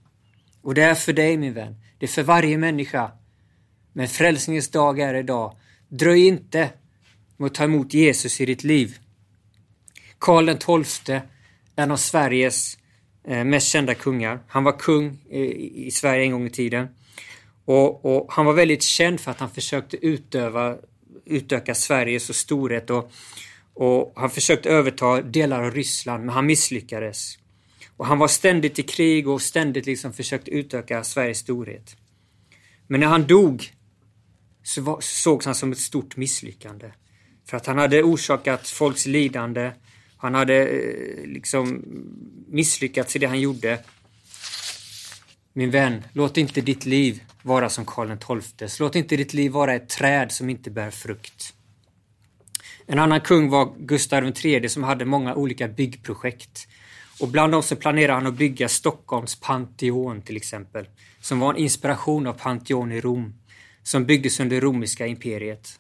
Och 0.62 0.75
det 0.75 0.82
är 0.82 0.94
för 0.94 1.12
dig 1.12 1.37
min 1.37 1.54
vän. 1.54 1.76
Det 1.99 2.06
är 2.06 2.08
för 2.08 2.22
varje 2.22 2.58
människa. 2.58 3.10
Men 3.92 4.08
frälsningens 4.08 4.68
dag 4.68 4.99
är 4.99 5.14
idag. 5.14 5.56
Dröj 5.88 6.26
inte 6.26 6.70
med 7.37 7.46
att 7.46 7.54
ta 7.54 7.64
emot 7.64 7.94
Jesus 7.94 8.40
i 8.40 8.46
ditt 8.46 8.64
liv. 8.64 8.99
Karl 10.18 10.82
XII, 10.84 11.20
en 11.76 11.90
av 11.90 11.96
Sveriges 11.96 12.79
Eh, 13.25 13.45
mest 13.45 13.69
kända 13.69 13.95
kungar. 13.95 14.41
Han 14.49 14.65
var 14.65 14.79
kung 14.79 15.19
eh, 15.31 15.41
i 15.41 15.91
Sverige 15.93 16.25
en 16.25 16.33
gång 16.33 16.47
i 16.47 16.50
tiden. 16.50 16.89
Och, 17.65 18.05
och, 18.05 18.33
Han 18.33 18.47
var 18.47 18.53
väldigt 18.53 18.83
känd 18.83 19.21
för 19.21 19.31
att 19.31 19.41
han 19.41 19.50
försökte 19.50 20.07
utöva, 20.07 20.77
utöka 21.25 21.75
Sveriges 21.75 22.39
storhet 22.39 22.91
och, 22.91 23.12
och 23.75 24.12
han 24.17 24.31
försökte 24.31 24.71
överta 24.71 25.23
delar 25.23 25.62
av 25.62 25.71
Ryssland 25.71 26.25
men 26.25 26.35
han 26.35 26.47
misslyckades. 26.47 27.39
Och 27.97 28.07
Han 28.07 28.19
var 28.19 28.29
ständigt 28.29 28.79
i 28.79 28.83
krig 28.83 29.29
och 29.29 29.43
ständigt 29.43 29.87
liksom 29.87 30.12
försökte 30.12 30.50
utöka 30.50 31.05
Sveriges 31.05 31.39
storhet. 31.39 31.97
Men 32.87 33.00
när 33.00 33.07
han 33.07 33.27
dog 33.27 33.73
så, 34.62 34.83
var, 34.83 35.00
så 35.00 35.15
sågs 35.15 35.47
han 35.47 35.55
som 35.55 35.73
ett 35.73 35.79
stort 35.79 36.17
misslyckande. 36.17 36.93
För 37.47 37.57
att 37.57 37.67
han 37.67 37.79
hade 37.79 38.03
orsakat 38.03 38.69
folks 38.69 39.07
lidande. 39.07 39.73
Han 40.21 40.35
hade 40.35 40.69
eh, 40.69 41.27
liksom 41.27 41.83
misslyckats 42.49 43.17
i 43.17 43.19
det 43.19 43.27
han 43.27 43.41
gjorde. 43.41 43.79
Min 45.53 45.71
vän, 45.71 46.05
låt 46.12 46.37
inte 46.37 46.61
ditt 46.61 46.87
liv 46.87 47.23
vara 47.43 47.69
som 47.69 47.85
Karl 47.85 48.41
XII. 48.41 48.69
Låt 48.81 48.97
inte 48.97 49.17
ditt 49.17 49.35
liv 49.35 49.53
vara 49.53 49.75
ett 49.75 49.89
träd 49.89 50.33
som 50.33 50.50
inte 50.50 50.71
bär 50.71 50.91
frukt. 50.91 51.55
En 52.87 52.99
annan 52.99 53.21
kung 53.21 53.49
var 53.49 53.75
Gustav 53.79 54.33
III 54.45 54.69
som 54.69 54.85
hade 54.85 55.05
många 55.05 55.35
olika 55.35 55.69
byggprojekt. 55.69 56.69
Och 57.21 57.29
bland 57.29 57.53
dem 57.53 57.62
så 57.62 57.77
planerade 57.77 58.12
han 58.12 58.27
att 58.27 58.35
bygga 58.35 58.69
Stockholms 58.69 59.41
Pantheon 59.41 60.23
till 60.23 60.37
exempel, 60.37 60.89
som 61.21 61.41
var 61.41 61.55
en 61.55 61.61
inspiration 61.61 62.27
av 62.27 62.33
Pantheon 62.33 62.93
i 62.93 63.00
Rom, 63.00 63.35
som 63.83 64.07
byggdes 64.07 64.41
under 64.41 64.61
romerska 64.61 65.07
imperiet. 65.07 65.79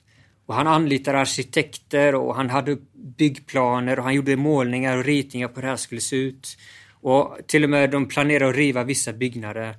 Och 0.50 0.56
han 0.56 0.66
anlitade 0.66 1.18
arkitekter 1.18 2.14
och 2.14 2.34
han 2.34 2.50
hade 2.50 2.76
byggplaner 2.92 3.98
och 3.98 4.04
han 4.04 4.14
gjorde 4.14 4.36
målningar 4.36 4.96
och 4.96 5.04
ritningar 5.04 5.48
på 5.48 5.54
hur 5.54 5.62
det 5.62 5.68
här 5.68 5.76
skulle 5.76 6.00
se 6.00 6.16
ut. 6.16 6.56
Och 6.90 7.38
till 7.46 7.64
och 7.64 7.70
med 7.70 7.90
de 7.90 8.08
planerade 8.08 8.50
att 8.50 8.56
riva 8.56 8.84
vissa 8.84 9.12
byggnader. 9.12 9.76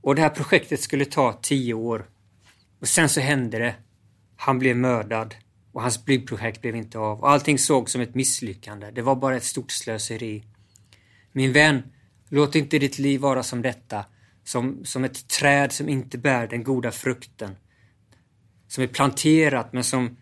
Och 0.00 0.14
det 0.14 0.22
här 0.22 0.28
projektet 0.28 0.80
skulle 0.80 1.04
ta 1.04 1.32
tio 1.32 1.74
år. 1.74 2.06
Och 2.80 2.88
sen 2.88 3.08
så 3.08 3.20
hände 3.20 3.58
det. 3.58 3.74
Han 4.36 4.58
blev 4.58 4.76
mördad 4.76 5.34
och 5.72 5.82
hans 5.82 6.04
byggprojekt 6.04 6.60
blev 6.60 6.76
inte 6.76 6.98
av. 6.98 7.20
Och 7.20 7.30
allting 7.30 7.58
såg 7.58 7.90
som 7.90 8.00
ett 8.00 8.14
misslyckande. 8.14 8.90
Det 8.90 9.02
var 9.02 9.16
bara 9.16 9.36
ett 9.36 9.44
stort 9.44 9.70
slöseri. 9.70 10.44
Min 11.32 11.52
vän, 11.52 11.82
låt 12.28 12.54
inte 12.54 12.78
ditt 12.78 12.98
liv 12.98 13.20
vara 13.20 13.42
som 13.42 13.62
detta. 13.62 14.04
Som, 14.44 14.84
som 14.84 15.04
ett 15.04 15.28
träd 15.28 15.72
som 15.72 15.88
inte 15.88 16.18
bär 16.18 16.46
den 16.46 16.64
goda 16.64 16.90
frukten 16.90 17.56
som 18.74 18.84
är 18.84 18.88
planterat 18.88 19.72
men 19.72 19.84
som 19.84 20.16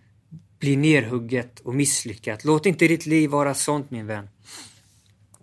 blir 0.58 0.76
nerhugget 0.76 1.60
och 1.60 1.74
misslyckat. 1.74 2.44
Låt 2.44 2.66
inte 2.66 2.88
ditt 2.88 3.06
liv 3.06 3.30
vara 3.30 3.54
sånt 3.54 3.90
min 3.90 4.06
vän. 4.06 4.28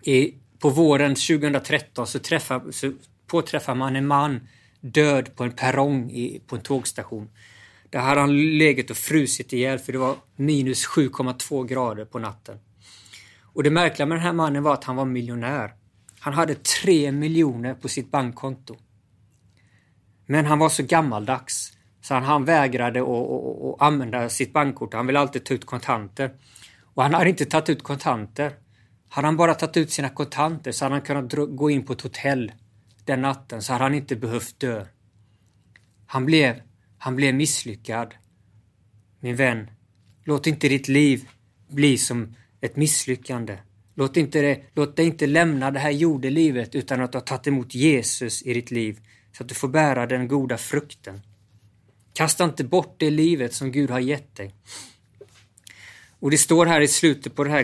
I, 0.01 0.33
på 0.59 0.69
våren 0.69 1.15
2013 1.15 2.07
så, 2.07 2.19
träffar, 2.19 2.71
så 2.71 2.93
påträffar 3.27 3.75
man 3.75 3.95
en 3.95 4.07
man 4.07 4.47
död 4.81 5.35
på 5.35 5.43
en 5.43 5.51
perrong 5.51 6.11
i, 6.11 6.41
på 6.47 6.55
en 6.55 6.61
tågstation. 6.61 7.29
Där 7.89 7.99
hade 7.99 8.21
han 8.21 8.57
legat 8.57 8.89
och 8.89 8.97
frusit 8.97 9.53
ihjäl 9.53 9.79
för 9.79 9.91
det 9.91 9.99
var 9.99 10.15
minus 10.35 10.87
7,2 10.87 11.67
grader 11.67 12.05
på 12.05 12.19
natten. 12.19 12.57
Och 13.41 13.63
det 13.63 13.72
märkliga 13.72 14.05
med 14.05 14.17
den 14.17 14.24
här 14.24 14.33
mannen 14.33 14.63
var 14.63 14.74
att 14.74 14.83
han 14.83 14.95
var 14.95 15.05
miljonär. 15.05 15.74
Han 16.19 16.33
hade 16.33 16.55
3 16.55 17.11
miljoner 17.11 17.74
på 17.74 17.87
sitt 17.87 18.11
bankkonto. 18.11 18.75
Men 20.25 20.45
han 20.45 20.59
var 20.59 20.69
så 20.69 20.83
gammaldags 20.83 21.69
så 22.09 22.15
han, 22.15 22.24
han 22.24 22.45
vägrade 22.45 23.01
att, 23.01 23.81
använda 23.81 24.29
sitt 24.29 24.53
bankkort. 24.53 24.93
Han 24.93 25.07
ville 25.07 25.19
alltid 25.19 25.45
ta 25.45 25.53
ut 25.53 25.65
kontanter. 25.65 26.31
Och 26.93 27.03
han 27.03 27.13
hade 27.13 27.29
inte 27.29 27.45
tagit 27.45 27.69
ut 27.69 27.83
kontanter. 27.83 28.53
Hade 29.09 29.27
han 29.27 29.37
bara 29.37 29.53
tagit 29.53 29.77
ut 29.77 29.91
sina 29.91 30.09
kontanter 30.09 30.72
så 30.72 30.85
hade 30.85 30.95
han 30.95 31.01
kunnat 31.01 31.33
gå 31.57 31.69
in 31.69 31.85
på 31.85 31.93
ett 31.93 32.01
hotell 32.01 32.51
den 33.05 33.22
natten 33.22 33.61
så 33.61 33.74
hade 33.74 33.85
han 33.85 33.93
inte 33.93 34.15
behövt 34.15 34.59
dö. 34.59 34.85
Han 36.05 36.25
blev, 36.25 36.61
han 36.98 37.15
blev 37.15 37.35
misslyckad. 37.35 38.13
Min 39.19 39.35
vän, 39.35 39.69
låt 40.24 40.48
inte 40.48 40.69
ditt 40.69 40.87
liv 40.87 41.29
bli 41.67 41.98
som 41.98 42.35
ett 42.61 42.75
misslyckande. 42.75 43.57
Låt, 43.95 44.17
inte 44.17 44.41
det, 44.41 44.61
låt 44.74 44.95
dig 44.95 45.05
inte 45.05 45.27
lämna 45.27 45.72
det 45.72 45.79
här 45.79 45.91
jordelivet 45.91 46.75
utan 46.75 47.01
att 47.01 47.11
du 47.11 47.17
har 47.17 47.25
tagit 47.25 47.48
emot 47.48 47.75
Jesus 47.75 48.41
i 48.41 48.53
ditt 48.53 48.72
liv 48.72 49.00
så 49.37 49.43
att 49.43 49.50
du 49.50 49.55
får 49.55 49.67
bära 49.67 50.05
den 50.05 50.27
goda 50.27 50.57
frukten. 50.57 51.22
Kasta 52.20 52.44
inte 52.44 52.64
bort 52.64 52.96
det 52.98 53.10
livet 53.10 53.53
som 53.53 53.72
Gud 53.72 53.90
har 53.90 54.00
gett 54.00 54.36
dig. 54.36 54.53
Och 56.20 56.32
det 56.32 56.38
står 56.38 56.66
här 56.66 56.82
i 56.82 56.88
slutet 56.88 57.36
på 57.36 57.44
det 57.44 57.50
här, 57.50 57.64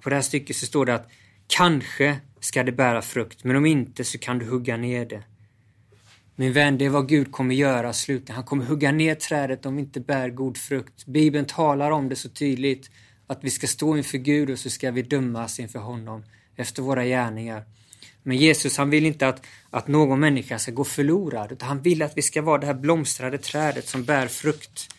på 0.00 0.10
det 0.10 0.14
här 0.14 0.22
stycket 0.22 0.56
så 0.56 0.66
står 0.66 0.86
det 0.86 0.94
att 0.94 1.10
kanske 1.46 2.16
ska 2.40 2.62
det 2.62 2.72
bära 2.72 3.02
frukt, 3.02 3.44
men 3.44 3.56
om 3.56 3.66
inte 3.66 4.04
så 4.04 4.18
kan 4.18 4.38
du 4.38 4.46
hugga 4.46 4.76
ner 4.76 5.04
det. 5.04 5.22
Min 6.36 6.52
vän, 6.52 6.78
det 6.78 6.84
är 6.84 6.88
vad 6.88 7.08
Gud 7.08 7.32
kommer 7.32 7.54
göra 7.54 7.92
slutligen. 7.92 8.34
Han 8.34 8.44
kommer 8.44 8.64
hugga 8.64 8.92
ner 8.92 9.14
trädet 9.14 9.66
om 9.66 9.76
vi 9.76 9.82
inte 9.82 10.00
bär 10.00 10.30
god 10.30 10.56
frukt. 10.56 11.06
Bibeln 11.06 11.46
talar 11.46 11.90
om 11.90 12.08
det 12.08 12.16
så 12.16 12.28
tydligt, 12.28 12.90
att 13.26 13.44
vi 13.44 13.50
ska 13.50 13.66
stå 13.66 13.96
inför 13.96 14.18
Gud 14.18 14.50
och 14.50 14.58
så 14.58 14.70
ska 14.70 14.90
vi 14.90 15.02
dömas 15.02 15.60
inför 15.60 15.78
honom 15.78 16.24
efter 16.56 16.82
våra 16.82 17.04
gärningar. 17.04 17.64
Men 18.22 18.36
Jesus 18.36 18.76
han 18.76 18.90
vill 18.90 19.06
inte 19.06 19.28
att, 19.28 19.46
att 19.70 19.88
någon 19.88 20.20
människa 20.20 20.58
ska 20.58 20.72
gå 20.72 20.84
förlorad, 20.84 21.52
utan 21.52 21.68
han 21.68 21.82
vill 21.82 22.02
att 22.02 22.16
vi 22.16 22.22
ska 22.22 22.42
vara 22.42 22.58
det 22.58 22.66
här 22.66 22.74
blomstrade 22.74 23.38
trädet 23.38 23.88
som 23.88 24.04
bär 24.04 24.26
frukt. 24.26 24.94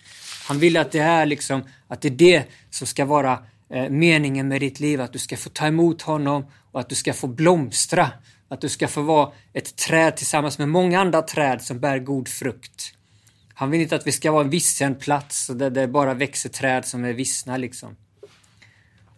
Han 0.48 0.60
vill 0.60 0.78
att 0.78 0.92
det 0.92 1.00
är 1.00 1.26
liksom, 1.26 1.64
att 1.88 2.02
det 2.02 2.08
är 2.08 2.12
det 2.12 2.44
som 2.70 2.88
ska 2.88 3.06
vara 3.06 3.44
eh, 3.70 3.90
meningen 3.90 4.48
med 4.48 4.62
ditt 4.62 4.80
liv, 4.80 5.02
att 5.02 5.14
du 5.14 5.20
ska 5.20 5.38
få 5.38 5.50
ta 5.50 5.68
emot 5.68 6.02
honom 6.02 6.46
och 6.72 6.80
att 6.80 6.90
du 6.90 6.96
ska 6.96 7.14
få 7.14 7.28
blomstra. 7.28 8.12
Att 8.50 8.62
du 8.62 8.70
ska 8.70 8.88
få 8.88 9.02
vara 9.02 9.32
ett 9.54 9.76
träd 9.76 10.18
tillsammans 10.18 10.58
med 10.58 10.70
många 10.70 11.02
andra 11.02 11.22
träd 11.22 11.62
som 11.62 11.80
bär 11.80 12.00
god 12.00 12.28
frukt. 12.28 12.94
Han 13.54 13.72
vill 13.72 13.82
inte 13.82 13.96
att 13.96 14.08
vi 14.08 14.12
ska 14.12 14.32
vara 14.32 14.44
en 14.44 14.50
vissen 14.50 14.96
plats 14.96 15.48
där 15.48 15.70
det 15.70 15.88
bara 15.88 16.14
växer 16.14 16.50
träd 16.50 16.86
som 16.86 17.06
är 17.06 17.14
vissna 17.14 17.58
liksom. 17.58 17.96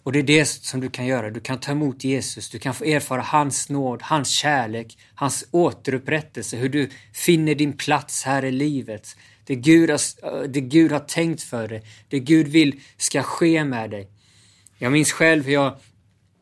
Och 0.03 0.11
det 0.11 0.19
är 0.19 0.23
det 0.23 0.45
som 0.45 0.79
du 0.79 0.89
kan 0.89 1.05
göra. 1.05 1.29
Du 1.29 1.39
kan 1.39 1.59
ta 1.59 1.71
emot 1.71 2.03
Jesus, 2.03 2.49
du 2.49 2.59
kan 2.59 2.73
få 2.73 2.83
erfara 2.83 3.21
hans 3.21 3.69
nåd, 3.69 4.01
hans 4.01 4.29
kärlek, 4.29 4.97
hans 5.15 5.45
återupprättelse, 5.51 6.57
hur 6.57 6.69
du 6.69 6.89
finner 7.13 7.55
din 7.55 7.77
plats 7.77 8.23
här 8.23 8.45
i 8.45 8.51
livet. 8.51 9.15
Det 9.45 9.55
Gud 9.55 9.89
har, 9.89 9.99
eh, 10.23 10.41
det 10.49 10.61
Gud 10.61 10.91
har 10.91 10.99
tänkt 10.99 11.43
för 11.43 11.67
dig, 11.67 11.83
det 12.09 12.19
Gud 12.19 12.47
vill 12.47 12.79
ska 12.97 13.23
ske 13.23 13.63
med 13.63 13.89
dig. 13.89 14.07
Jag 14.77 14.91
minns 14.91 15.11
själv 15.11 15.45
hur 15.45 15.53
jag, 15.53 15.77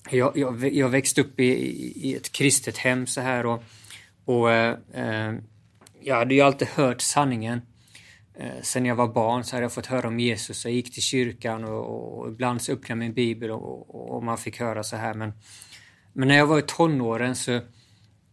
jag, 0.10 0.38
jag, 0.38 0.74
jag 0.74 0.90
växte 0.90 1.22
upp 1.22 1.40
i, 1.40 1.44
i, 2.10 2.16
ett 2.16 2.32
kristet 2.32 2.78
hem 2.78 3.08
så 3.08 3.22
här 3.22 3.46
och, 3.46 3.64
och 4.26 4.52
eh, 4.52 4.76
eh 4.94 5.34
jag 6.04 6.16
hade 6.16 6.36
ju 6.36 6.42
alltid 6.42 6.68
hört 6.68 7.02
sanningen. 7.02 7.62
Eh, 8.42 8.62
sen 8.62 8.86
jag 8.86 8.96
var 8.96 9.08
barn 9.08 9.44
så 9.44 9.56
hade 9.56 9.64
jag 9.64 9.74
fått 9.74 9.86
höra 9.86 10.08
om 10.08 10.20
Jesus. 10.20 10.66
Jag 10.66 10.74
gick 10.74 10.94
till 10.94 11.04
kyrkan 11.04 11.64
och, 11.64 12.20
och 12.20 12.28
ibland 12.28 12.62
så 12.62 12.72
öppnade 12.72 12.92
jag 12.92 12.98
min 12.98 13.14
bibel 13.14 13.52
och, 13.52 14.16
och, 14.16 14.24
man 14.24 14.38
fick 14.38 14.60
höra 14.60 14.84
så 14.84 14.96
här. 14.96 15.14
Men, 15.14 15.34
men 16.14 16.28
när 16.28 16.38
jag 16.38 16.48
var 16.48 16.60
i 16.60 16.64
tonåren 16.68 17.36
så 17.36 17.60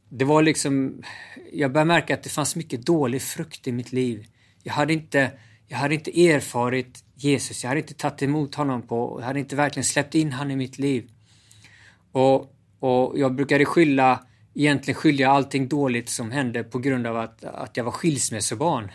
det 0.08 0.24
var 0.24 0.42
liksom, 0.42 1.02
jag 1.52 1.72
började 1.72 1.88
märka 1.88 2.14
att 2.14 2.22
det 2.22 2.30
fanns 2.30 2.56
mycket 2.56 2.86
dålig 2.86 3.22
frukt 3.22 3.66
i 3.66 3.72
mitt 3.72 3.92
liv. 3.92 4.26
Jag 4.62 4.72
hade 4.72 4.92
inte, 4.92 5.30
jag 5.66 5.78
hade 5.78 5.94
inte 5.94 6.26
erfarit 6.26 7.04
Jesus, 7.14 7.64
jag 7.64 7.68
hade 7.68 7.80
inte 7.80 7.94
tagit 7.94 8.22
emot 8.22 8.54
honom 8.54 8.82
på, 8.82 9.16
jag 9.20 9.26
hade 9.26 9.38
inte 9.38 9.56
verkligen 9.56 9.84
släppt 9.84 10.14
in 10.14 10.32
honom 10.32 10.50
i 10.50 10.56
mitt 10.56 10.78
liv. 10.78 11.10
Och, 12.12 12.54
och 12.80 13.18
jag 13.18 13.34
brukade 13.34 13.64
skylla, 13.64 14.26
egentligen 14.54 15.00
skylla 15.00 15.28
allting 15.28 15.68
dåligt 15.68 16.08
som 16.08 16.30
hände 16.30 16.64
på 16.64 16.78
grund 16.78 17.06
av 17.06 17.16
att, 17.16 17.44
att 17.44 17.76
jag 17.76 17.84
var 17.84 17.92
skilsmässobarn. 17.92 18.90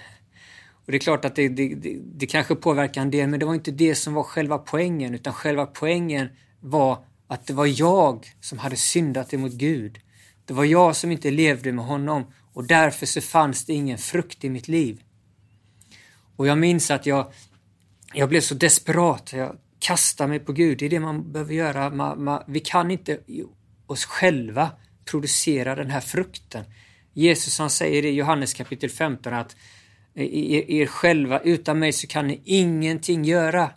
Och 0.85 0.91
det 0.91 0.97
är 0.97 0.99
klart 0.99 1.25
att 1.25 1.35
det, 1.35 1.49
det, 1.49 1.75
det, 1.75 1.99
det 2.15 2.25
kanske 2.25 2.55
påverkar 2.55 3.01
en 3.01 3.11
del, 3.11 3.29
men 3.29 3.39
det 3.39 3.45
var 3.45 3.53
inte 3.53 3.71
det 3.71 3.95
som 3.95 4.13
var 4.13 4.23
själva 4.23 4.57
poängen, 4.57 5.13
utan 5.13 5.33
själva 5.33 5.65
poängen 5.65 6.29
var 6.59 7.05
att 7.27 7.47
det 7.47 7.53
var 7.53 7.79
jag 7.79 8.27
som 8.41 8.57
hade 8.57 8.75
syndat 8.75 9.33
emot 9.33 9.51
Gud. 9.51 9.99
Det 10.45 10.53
var 10.53 10.63
jag 10.63 10.95
som 10.95 11.11
inte 11.11 11.31
levde 11.31 11.71
med 11.71 11.85
honom 11.85 12.23
och 12.53 12.67
därför 12.67 13.05
så 13.05 13.21
fanns 13.21 13.65
det 13.65 13.73
ingen 13.73 13.97
frukt 13.97 14.43
i 14.43 14.49
mitt 14.49 14.67
liv. 14.67 15.01
Och 16.35 16.47
jag 16.47 16.57
minns 16.57 16.91
att 16.91 17.05
jag, 17.05 17.31
jag 18.13 18.29
blev 18.29 18.41
så 18.41 18.55
desperat. 18.55 19.33
Jag 19.33 19.57
kastade 19.79 20.29
mig 20.29 20.39
på 20.39 20.53
Gud. 20.53 20.77
Det 20.77 20.85
är 20.85 20.89
det 20.89 20.99
man 20.99 21.31
behöver 21.31 21.53
göra. 21.53 21.89
Man, 21.89 22.23
man, 22.23 22.43
vi 22.47 22.59
kan 22.59 22.91
inte 22.91 23.19
oss 23.87 24.05
själva 24.05 24.71
producera 25.05 25.75
den 25.75 25.89
här 25.89 26.01
frukten. 26.01 26.65
Jesus 27.13 27.59
han 27.59 27.69
säger 27.69 28.05
i 28.05 28.09
Johannes 28.09 28.53
kapitel 28.53 28.89
15 28.89 29.33
att 29.33 29.55
er, 30.15 30.71
er 30.71 30.85
själva, 30.85 31.39
utan 31.39 31.79
mig 31.79 31.93
så 31.93 32.07
kan 32.07 32.27
ni 32.27 32.41
ingenting 32.45 33.25
göra. 33.25 33.69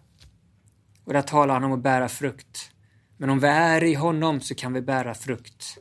Och 1.04 1.12
där 1.12 1.22
talar 1.22 1.54
han 1.54 1.64
om 1.64 1.72
att 1.72 1.82
bära 1.82 2.08
frukt. 2.08 2.70
Men 3.16 3.30
om 3.30 3.40
vi 3.40 3.46
är 3.46 3.84
i 3.84 3.94
honom 3.94 4.40
så 4.40 4.54
kan 4.54 4.72
vi 4.72 4.80
bära 4.80 5.14
frukt. 5.14 5.78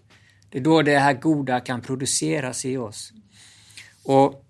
Det 0.49 0.57
är 0.57 0.61
då 0.61 0.81
det 0.81 0.99
här 0.99 1.13
goda 1.13 1.59
kan 1.59 1.81
produceras 1.81 2.65
i 2.65 2.77
oss. 2.77 3.13
Och, 4.03 4.45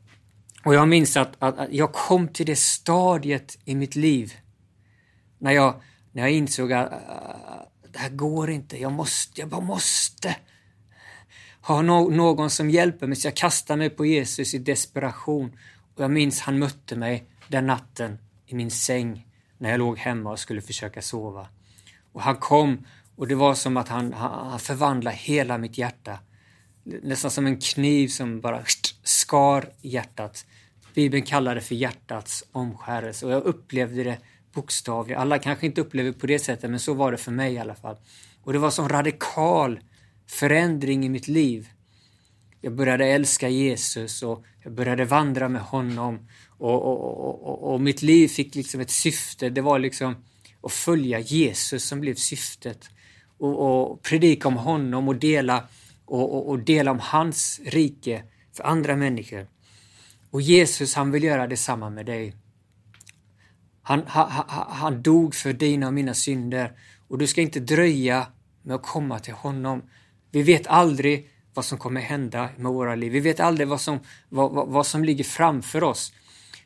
och 0.64 0.76
jag 0.76 0.88
minns 0.88 1.18
att, 1.18 1.34
att, 1.40 1.58
att 1.58 1.74
jag 1.74 1.94
kom 1.94 2.28
till 2.28 2.46
det 2.46 2.56
stadiet 2.56 3.58
i 3.66 3.76
mitt 3.76 3.96
liv 3.96 4.34
när 5.40 5.52
jag, 5.52 5.82
när 6.12 6.22
jag 6.22 6.32
insåg 6.32 6.74
att 6.74 6.94
att 7.86 7.94
det 7.94 8.00
här 8.00 8.10
går 8.10 8.50
inte, 8.50 8.82
jag 8.82 8.92
måste, 8.92 9.42
jag 9.42 9.50
bara 9.50 9.62
måste 9.62 10.36
ha 11.62 11.82
no 11.82 12.10
någon 12.10 12.50
som 12.50 12.70
hjälper 12.70 13.08
mig. 13.08 13.16
Så 13.16 13.28
jag 13.28 13.36
kastade 13.36 13.78
mig 13.78 13.90
på 13.90 14.06
Jesus 14.06 14.54
i 14.54 14.58
desperation. 14.58 15.58
Och 15.96 16.04
jag 16.04 16.12
minns 16.12 16.42
han 16.42 16.60
mötte 16.60 16.96
mig 16.96 17.26
den 17.48 17.68
natten 17.68 18.18
i 18.46 18.56
min 18.56 18.72
säng 18.72 19.28
när 19.58 19.70
jag 19.70 19.78
låg 19.78 19.98
hemma 19.98 20.32
och 20.32 20.40
skulle 20.40 20.62
försöka 20.62 21.02
sova. 21.02 21.48
Och 22.12 22.22
han 22.22 22.36
kom 22.36 22.86
och 23.16 23.28
det 23.28 23.36
var 23.36 23.56
som 23.56 23.78
att 23.78 23.88
han, 23.88 24.14
han 24.14 24.60
förvandlade 24.60 25.16
hela 25.16 25.58
mitt 25.58 25.78
hjärta. 25.78 26.20
Nästan 26.84 27.32
som 27.32 27.46
en 27.46 27.60
kniv 27.60 28.08
som 28.08 28.42
bara 28.42 28.64
skar 29.04 29.70
hjärtat. 29.82 30.46
Bibeln 30.94 31.24
kallar 31.24 31.56
det 31.56 31.62
för 31.62 31.76
hjärtats 31.76 32.44
omskärelse 32.52 33.26
och 33.26 33.32
jag 33.32 33.44
upplevde 33.44 34.04
det 34.04 34.18
bokstavligt. 34.54 35.20
Alla 35.20 35.40
kanske 35.40 35.66
inte 35.66 35.82
upplever 35.82 36.12
det 36.12 36.20
på 36.20 36.28
det 36.28 36.40
sättet, 36.40 36.70
men 36.70 36.80
så 36.80 36.94
var 36.94 37.12
det 37.12 37.18
för 37.18 37.32
mig 37.32 37.54
i 37.54 37.58
alla 37.58 37.76
fall. 37.76 37.98
Och 38.44 38.54
det 38.54 38.60
var 38.60 38.72
som 38.72 38.90
radikal 38.90 39.80
förändring 40.28 41.06
i 41.06 41.10
mitt 41.10 41.28
liv. 41.28 41.70
Jag 42.66 42.76
började 42.76 43.06
älska 43.06 43.50
Jesus 43.50 44.24
och 44.24 44.44
jag 44.64 44.74
började 44.74 45.06
vandra 45.06 45.50
med 45.50 45.62
honom 45.62 46.28
och, 46.58 46.82
och, 46.82 47.46
och, 47.46 47.74
och, 47.74 47.82
mitt 47.82 48.02
liv 48.02 48.28
fick 48.28 48.56
liksom 48.56 48.82
ett 48.82 48.90
syfte. 48.90 49.50
Det 49.50 49.62
var 49.62 49.80
liksom 49.80 50.16
att 50.64 50.72
följa 50.72 51.20
Jesus 51.20 51.84
som 51.84 52.00
blev 52.00 52.16
syftet 52.16 52.90
och, 53.38 53.60
och 53.60 54.02
predika 54.02 54.48
om 54.48 54.58
honom 54.58 55.08
och 55.08 55.16
dela, 55.16 55.68
och, 56.06 56.50
och, 56.50 56.60
dela 56.60 56.92
om 56.92 57.00
hans 57.00 57.62
rike 57.66 58.24
för 58.54 58.64
andra 58.64 58.96
människor. 58.96 59.48
Och 60.32 60.42
Jesus 60.42 60.96
han 60.96 61.12
vill 61.12 61.24
göra 61.24 61.48
detsamma 61.48 61.90
med 61.90 62.06
dig. 62.06 62.36
Han, 63.82 64.04
han, 64.08 64.44
han 64.70 65.02
dog 65.02 65.36
för 65.36 65.54
dina 65.54 65.88
och 65.88 65.94
mina 65.94 66.14
synder 66.14 66.72
och 67.08 67.18
du 67.18 67.28
ska 67.28 67.42
inte 67.42 67.60
dröja 67.60 68.28
med 68.62 68.76
att 68.76 68.84
komma 68.84 69.20
till 69.20 69.34
honom. 69.34 69.82
Vi 70.32 70.44
vet 70.44 70.68
aldrig 70.68 71.30
vad 71.56 71.66
som 71.66 71.78
kommer 71.78 72.02
hända 72.02 72.50
med 72.58 72.72
våra 72.72 72.96
liv. 72.96 73.12
Vi 73.12 73.20
vet 73.20 73.40
aldrig 73.40 73.68
vad 73.68 73.82
som, 73.82 74.00
vad, 74.30 74.52
vad, 74.52 74.68
vad 74.68 74.88
som 74.88 75.04
ligger 75.04 75.24
framför 75.24 75.84
oss. 75.84 76.14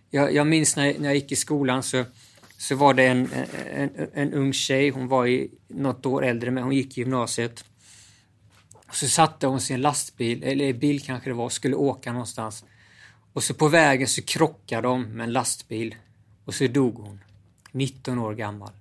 Jag, 0.10 0.34
jag 0.34 0.48
minns 0.48 0.76
när, 0.76 1.00
när 1.00 1.06
jag 1.06 1.16
gick 1.16 1.32
i 1.32 1.36
skolan 1.36 1.84
så, 1.84 2.06
så 2.58 2.76
var 2.76 2.94
det 2.94 3.08
en, 3.08 3.30
en, 3.74 3.90
en 4.14 4.34
ung 4.34 4.54
tjej, 4.54 4.90
hon 4.90 5.08
var 5.08 5.28
i 5.28 5.52
något 5.68 6.06
år 6.06 6.26
äldre, 6.26 6.52
men 6.52 6.64
hon 6.64 6.76
gick 6.76 6.98
i 6.98 7.02
gymnasiet. 7.02 7.66
Och 8.88 8.96
så 8.96 9.08
satte 9.08 9.48
hon 9.48 9.62
sig 9.62 9.74
i 9.74 9.76
en 9.76 9.82
lastbil, 9.82 10.44
eller 10.44 10.74
bil 10.74 11.02
kanske 11.02 11.30
det 11.30 11.34
var, 11.34 11.46
och 11.46 11.52
skulle 11.52 11.76
åka 11.76 12.12
någonstans. 12.12 12.66
Och 13.34 13.44
så 13.44 13.54
på 13.54 13.68
vägen 13.68 14.08
så 14.08 14.22
krockade 14.22 14.88
de 14.88 15.04
med 15.04 15.24
en 15.24 15.34
lastbil 15.34 15.96
och 16.46 16.54
så 16.54 16.68
dog 16.68 16.96
hon. 16.96 17.20
19 17.72 18.20
år 18.20 18.34
gammal. 18.34 18.72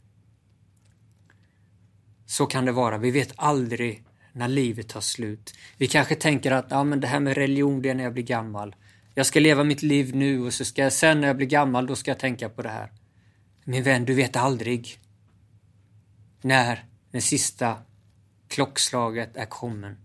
Så 2.26 2.46
kan 2.46 2.64
det 2.64 2.72
vara. 2.72 2.98
Vi 2.98 3.10
vet 3.10 3.32
aldrig 3.36 4.04
när 4.38 4.48
livet 4.48 4.88
tar 4.88 5.00
slut. 5.00 5.54
Vi 5.76 5.86
kanske 5.86 6.14
tänker 6.14 6.50
att 6.50 6.66
ja, 6.70 6.84
men 6.84 7.00
det 7.00 7.06
här 7.06 7.20
med 7.20 7.34
religion, 7.34 7.82
det 7.82 7.90
är 7.90 7.94
när 7.94 8.04
jag 8.04 8.12
blir 8.12 8.22
gammal. 8.22 8.76
Jag 9.14 9.26
ska 9.26 9.40
leva 9.40 9.64
mitt 9.64 9.82
liv 9.82 10.16
nu 10.16 10.40
och 10.40 10.54
så 10.54 10.64
ska 10.64 10.82
jag 10.82 10.92
sen 10.92 11.20
när 11.20 11.28
jag 11.28 11.36
blir 11.36 11.46
gammal, 11.46 11.86
då 11.86 11.96
ska 11.96 12.10
jag 12.10 12.18
tänka 12.18 12.48
på 12.48 12.62
det 12.62 12.68
här. 12.68 12.92
Min 13.64 13.82
vän, 13.82 14.04
du 14.04 14.14
vet 14.14 14.36
aldrig 14.36 14.98
när 16.42 16.84
det 17.10 17.20
sista 17.20 17.76
klockslaget 18.48 19.36
är 19.36 19.46
kommen. 19.46 19.96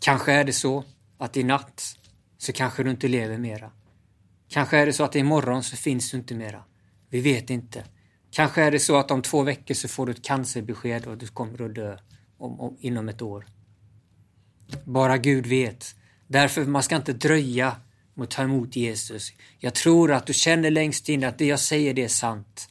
Kanske 0.00 0.32
är 0.32 0.44
det 0.44 0.52
så 0.52 0.84
att 1.18 1.36
i 1.36 1.42
natt 1.42 1.98
så 2.38 2.52
kanske 2.52 2.82
du 2.82 2.90
inte 2.90 3.08
lever 3.08 3.38
mera. 3.38 3.70
Kanske 4.48 4.78
är 4.78 4.86
det 4.86 4.92
så 4.92 5.04
att 5.04 5.16
imorgon 5.16 5.62
så 5.62 5.76
finns 5.76 6.10
du 6.10 6.16
inte 6.16 6.34
mera. 6.34 6.64
Vi 7.10 7.20
vet 7.20 7.50
inte. 7.50 7.84
Kanske 8.30 8.62
är 8.62 8.70
det 8.70 8.78
så 8.78 8.96
att 8.96 9.10
om 9.10 9.22
två 9.22 9.42
veckor 9.42 9.74
så 9.74 9.88
får 9.88 10.06
du 10.06 10.12
ett 10.12 10.24
cancerbesked 10.24 11.06
och 11.06 11.18
du 11.18 11.26
kommer 11.26 11.62
att 11.62 11.74
dö 11.74 11.98
om, 12.38 12.60
om, 12.60 12.76
inom 12.80 13.08
ett 13.08 13.22
år. 13.22 13.46
Bara 14.84 15.18
Gud 15.18 15.46
vet. 15.46 15.94
Därför 16.26 16.64
man 16.64 16.82
ska 16.82 16.96
inte 16.96 17.12
dröja 17.12 17.76
med 18.14 18.24
att 18.24 18.30
ta 18.30 18.42
emot 18.42 18.76
Jesus. 18.76 19.32
Jag 19.58 19.74
tror 19.74 20.12
att 20.12 20.26
du 20.26 20.32
känner 20.32 20.70
längst 20.70 21.08
in 21.08 21.24
att 21.24 21.38
det 21.38 21.46
jag 21.46 21.60
säger 21.60 21.94
det 21.94 22.04
är 22.04 22.08
sant. 22.08 22.68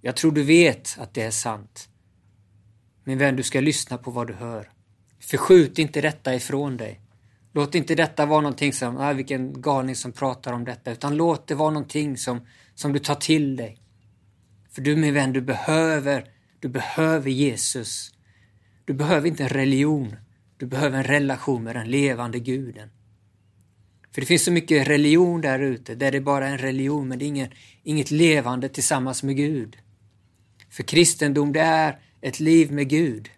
Jag 0.00 0.16
tror 0.16 0.32
du 0.32 0.42
vet 0.42 0.96
att 0.98 1.14
det 1.14 1.22
är 1.22 1.30
sant. 1.30 1.88
Min 3.04 3.18
vän, 3.18 3.36
du 3.36 3.42
ska 3.42 3.60
lyssna 3.60 3.98
på 3.98 4.10
vad 4.10 4.26
du 4.26 4.34
hör. 4.34 4.70
Förskjut 5.20 5.78
inte 5.78 6.00
detta 6.00 6.34
ifrån 6.34 6.76
dig. 6.76 7.00
Låt 7.52 7.74
inte 7.74 7.94
detta 7.94 8.26
vara 8.26 8.40
någonting 8.40 8.72
som, 8.72 8.96
ah, 8.96 9.12
vilken 9.12 9.62
galning 9.62 9.96
som 9.96 10.12
pratar 10.12 10.52
om 10.52 10.64
detta, 10.64 10.92
utan 10.92 11.16
låt 11.16 11.46
det 11.46 11.54
vara 11.54 11.70
någonting 11.70 12.16
som, 12.16 12.46
som 12.74 12.92
du 12.92 12.98
tar 12.98 13.14
till 13.14 13.56
dig. 13.56 13.78
För 14.70 14.82
du 14.82 14.96
min 14.96 15.14
vän, 15.14 15.32
du 15.32 15.40
behöver, 15.40 16.24
du 16.60 16.68
behöver 16.68 17.30
Jesus. 17.30 18.14
Du 18.84 18.92
behöver 18.92 19.28
inte 19.28 19.42
en 19.42 19.48
religion. 19.48 20.16
Du 20.56 20.66
behöver 20.66 20.98
en 20.98 21.04
relation 21.04 21.62
med 21.62 21.76
den 21.76 21.90
levande 21.90 22.38
guden. 22.38 22.90
För 24.12 24.20
det 24.20 24.26
finns 24.26 24.44
så 24.44 24.52
mycket 24.52 24.88
religion 24.88 25.40
där 25.40 25.58
ute, 25.58 25.94
där 25.94 26.12
det 26.12 26.20
bara 26.20 26.48
är 26.48 26.52
en 26.52 26.58
religion, 26.58 27.08
men 27.08 27.18
det 27.18 27.24
är 27.24 27.26
inget, 27.26 27.50
inget 27.82 28.10
levande 28.10 28.68
tillsammans 28.68 29.22
med 29.22 29.36
Gud. 29.36 29.76
För 30.70 30.82
kristendom, 30.82 31.52
det 31.52 31.60
är 31.60 31.98
ett 32.20 32.40
liv 32.40 32.72
med 32.72 32.88
Gud. 32.88 33.30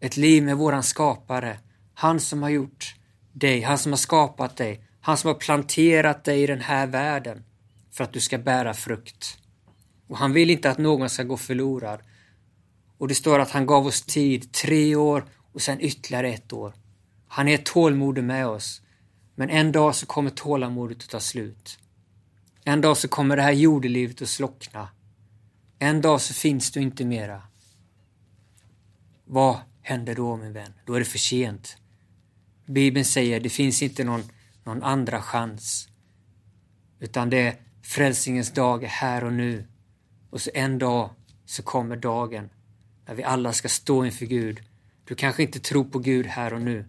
Ett 0.00 0.16
liv 0.16 0.42
med 0.42 0.56
våran 0.56 0.82
skapare. 0.82 1.58
Han 1.94 2.20
som 2.20 2.42
har 2.42 2.50
gjort 2.50 2.94
dig, 3.32 3.60
han 3.60 3.78
som 3.78 3.92
har 3.92 3.96
skapat 3.96 4.56
dig, 4.56 4.84
han 5.00 5.16
som 5.16 5.28
har 5.28 5.34
planterat 5.34 6.24
dig 6.24 6.42
i 6.42 6.46
den 6.46 6.60
här 6.60 6.86
världen 6.86 7.44
för 7.90 8.04
att 8.04 8.12
du 8.12 8.20
ska 8.20 8.38
bära 8.38 8.74
frukt. 8.74 9.38
Och 10.08 10.18
han 10.18 10.32
vill 10.32 10.50
inte 10.50 10.70
att 10.70 10.78
någon 10.78 11.10
ska 11.10 11.22
gå 11.22 11.36
förlorad. 11.36 12.00
Och 13.02 13.08
det 13.08 13.14
står 13.14 13.38
att 13.38 13.50
han 13.50 13.66
gav 13.66 13.86
oss 13.86 14.02
tid, 14.02 14.52
tre 14.52 14.96
år 14.96 15.24
och 15.52 15.62
sen 15.62 15.80
ytterligare 15.80 16.28
ett 16.28 16.52
år. 16.52 16.74
Han 17.26 17.48
är 17.48 17.56
tålmodig 17.56 18.24
med 18.24 18.46
oss. 18.46 18.82
Men 19.34 19.50
en 19.50 19.72
dag 19.72 19.94
så 19.94 20.06
kommer 20.06 20.30
tålamodet 20.30 21.02
att 21.02 21.08
ta 21.08 21.20
slut. 21.20 21.78
En 22.64 22.80
dag 22.80 22.96
så 22.96 23.08
kommer 23.08 23.36
det 23.36 23.42
här 23.42 23.52
jordelivet 23.52 24.22
att 24.22 24.28
slockna. 24.28 24.88
En 25.78 26.00
dag 26.00 26.20
så 26.20 26.34
finns 26.34 26.70
du 26.70 26.80
inte 26.80 27.04
mera. 27.04 27.42
Vad 29.24 29.56
händer 29.80 30.14
då 30.14 30.36
min 30.36 30.52
vän? 30.52 30.72
Då 30.86 30.94
är 30.94 30.98
det 30.98 31.04
för 31.04 31.18
sent. 31.18 31.76
Bibeln 32.66 33.04
säger 33.04 33.40
det 33.40 33.50
finns 33.50 33.82
inte 33.82 34.04
någon, 34.04 34.22
någon 34.64 34.82
andra 34.82 35.22
chans. 35.22 35.88
Utan 37.00 37.30
det 37.30 37.40
är 37.40 37.56
frälsningens 37.82 38.52
dag 38.52 38.84
är 38.84 38.88
här 38.88 39.24
och 39.24 39.32
nu. 39.32 39.66
Och 40.30 40.40
så 40.40 40.50
en 40.54 40.78
dag 40.78 41.10
så 41.46 41.62
kommer 41.62 41.96
dagen 41.96 42.50
när 43.06 43.14
vi 43.14 43.22
alla 43.22 43.52
ska 43.52 43.68
stå 43.68 44.04
inför 44.04 44.26
Gud. 44.26 44.60
Du 45.04 45.14
kanske 45.14 45.42
inte 45.42 45.60
tror 45.60 45.84
på 45.84 45.98
Gud 45.98 46.26
här 46.26 46.54
och 46.54 46.62
nu. 46.62 46.84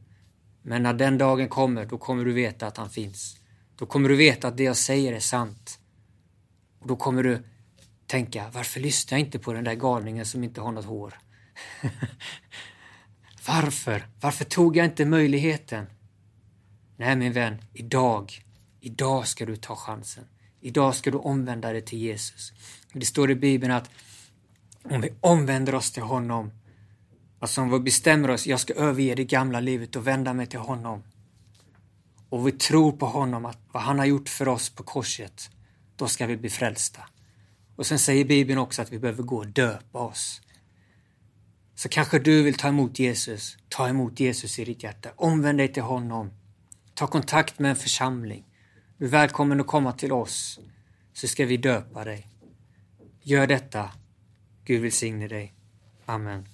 Men 0.62 0.84
när 0.84 0.94
den 0.94 1.18
dagen 1.18 1.50
kommer, 1.50 1.86
då 1.86 1.98
kommer 1.98 2.26
du 2.26 2.34
veta 2.34 2.68
att 2.68 2.78
han 2.78 2.90
finns. 2.90 3.38
Då 3.76 3.86
kommer 3.86 4.10
du 4.10 4.16
veta 4.16 4.48
att 4.48 4.58
det 4.58 4.64
jag 4.64 4.78
säger 4.78 5.14
är 5.14 5.20
sant. 5.20 5.80
Och 6.80 6.88
då 6.88 6.96
kommer 6.96 7.24
du 7.24 7.44
tänka, 8.08 8.50
varför 8.54 8.80
lyssnar 8.80 9.18
jag 9.18 9.26
inte 9.26 9.40
på 9.40 9.54
den 9.54 9.64
där 9.64 9.74
galningen 9.74 10.26
som 10.26 10.44
inte 10.44 10.62
har 10.62 10.72
något 10.72 10.86
hår? 10.86 11.14
varför? 13.48 14.08
Varför 14.22 14.46
tog 14.46 14.78
jag 14.78 14.86
inte 14.86 15.06
möjligheten? 15.06 15.86
Nej 16.98 17.16
min 17.16 17.34
vän, 17.34 17.62
idag, 17.74 18.44
idag 18.80 19.28
ska 19.28 19.46
du 19.46 19.56
ta 19.56 19.76
chansen. 19.76 20.24
Idag 20.62 20.96
ska 20.96 21.12
du 21.12 21.18
omvända 21.18 21.72
dig 21.72 21.82
till 21.82 22.00
Jesus. 22.00 22.54
Det 22.94 23.06
står 23.06 23.32
i 23.32 23.36
Bibeln 23.36 23.74
att 23.74 23.90
om 24.84 25.02
vi 25.02 25.14
omvänder 25.22 25.76
oss 25.76 25.92
till 25.92 26.04
honom, 26.04 26.52
alltså 27.40 27.62
om 27.62 27.72
vi 27.72 27.80
bestämmer 27.80 28.30
oss, 28.30 28.48
jag 28.48 28.60
ska 28.60 28.74
överge 28.74 29.16
det 29.16 29.26
gamla 29.26 29.60
livet 29.60 29.96
och 29.96 30.08
vända 30.08 30.34
mig 30.34 30.46
till 30.46 30.60
honom. 30.60 31.04
Och 32.30 32.48
vi 32.48 32.52
tror 32.52 32.92
på 32.92 33.06
honom, 33.06 33.46
att 33.46 33.60
vad 33.72 33.84
han 33.84 34.00
har 34.00 34.06
gjort 34.06 34.30
för 34.30 34.48
oss 34.48 34.70
på 34.70 34.84
korset, 34.84 35.50
då 35.96 36.08
ska 36.08 36.26
vi 36.26 36.38
bli 36.38 36.50
frälsta. 36.50 37.02
Och 37.76 37.86
sen 37.86 38.00
säger 38.00 38.26
Bibeln 38.26 38.60
också 38.60 38.82
att 38.82 38.92
vi 38.92 39.00
behöver 39.00 39.24
gå 39.24 39.38
och 39.38 39.48
döpa 39.48 40.00
oss. 40.00 40.42
Så 41.76 41.90
kanske 41.90 42.20
du 42.20 42.44
vill 42.44 42.58
ta 42.58 42.68
emot 42.68 43.00
Jesus. 43.00 43.58
Ta 43.70 43.90
emot 43.90 44.20
Jesus 44.20 44.60
i 44.60 44.66
ditt 44.66 44.84
hjärta. 44.84 45.10
Omvänd 45.16 45.58
dig 45.58 45.74
till 45.74 45.84
honom. 45.84 46.32
Ta 46.94 47.08
kontakt 47.08 47.60
med 47.60 47.70
en 47.70 47.76
församling. 47.76 48.46
Du 48.98 49.06
är 49.06 49.10
välkommen 49.10 49.62
att 49.62 49.68
komma 49.68 49.92
till 49.92 50.12
oss 50.12 50.60
så 51.14 51.28
ska 51.28 51.46
vi 51.46 51.58
döpa 51.58 52.04
dig. 52.04 52.28
Gör 53.22 53.48
detta. 53.48 53.90
Gud 54.66 54.82
välsigne 54.82 55.28
dig. 55.28 55.54
Amen. 56.06 56.53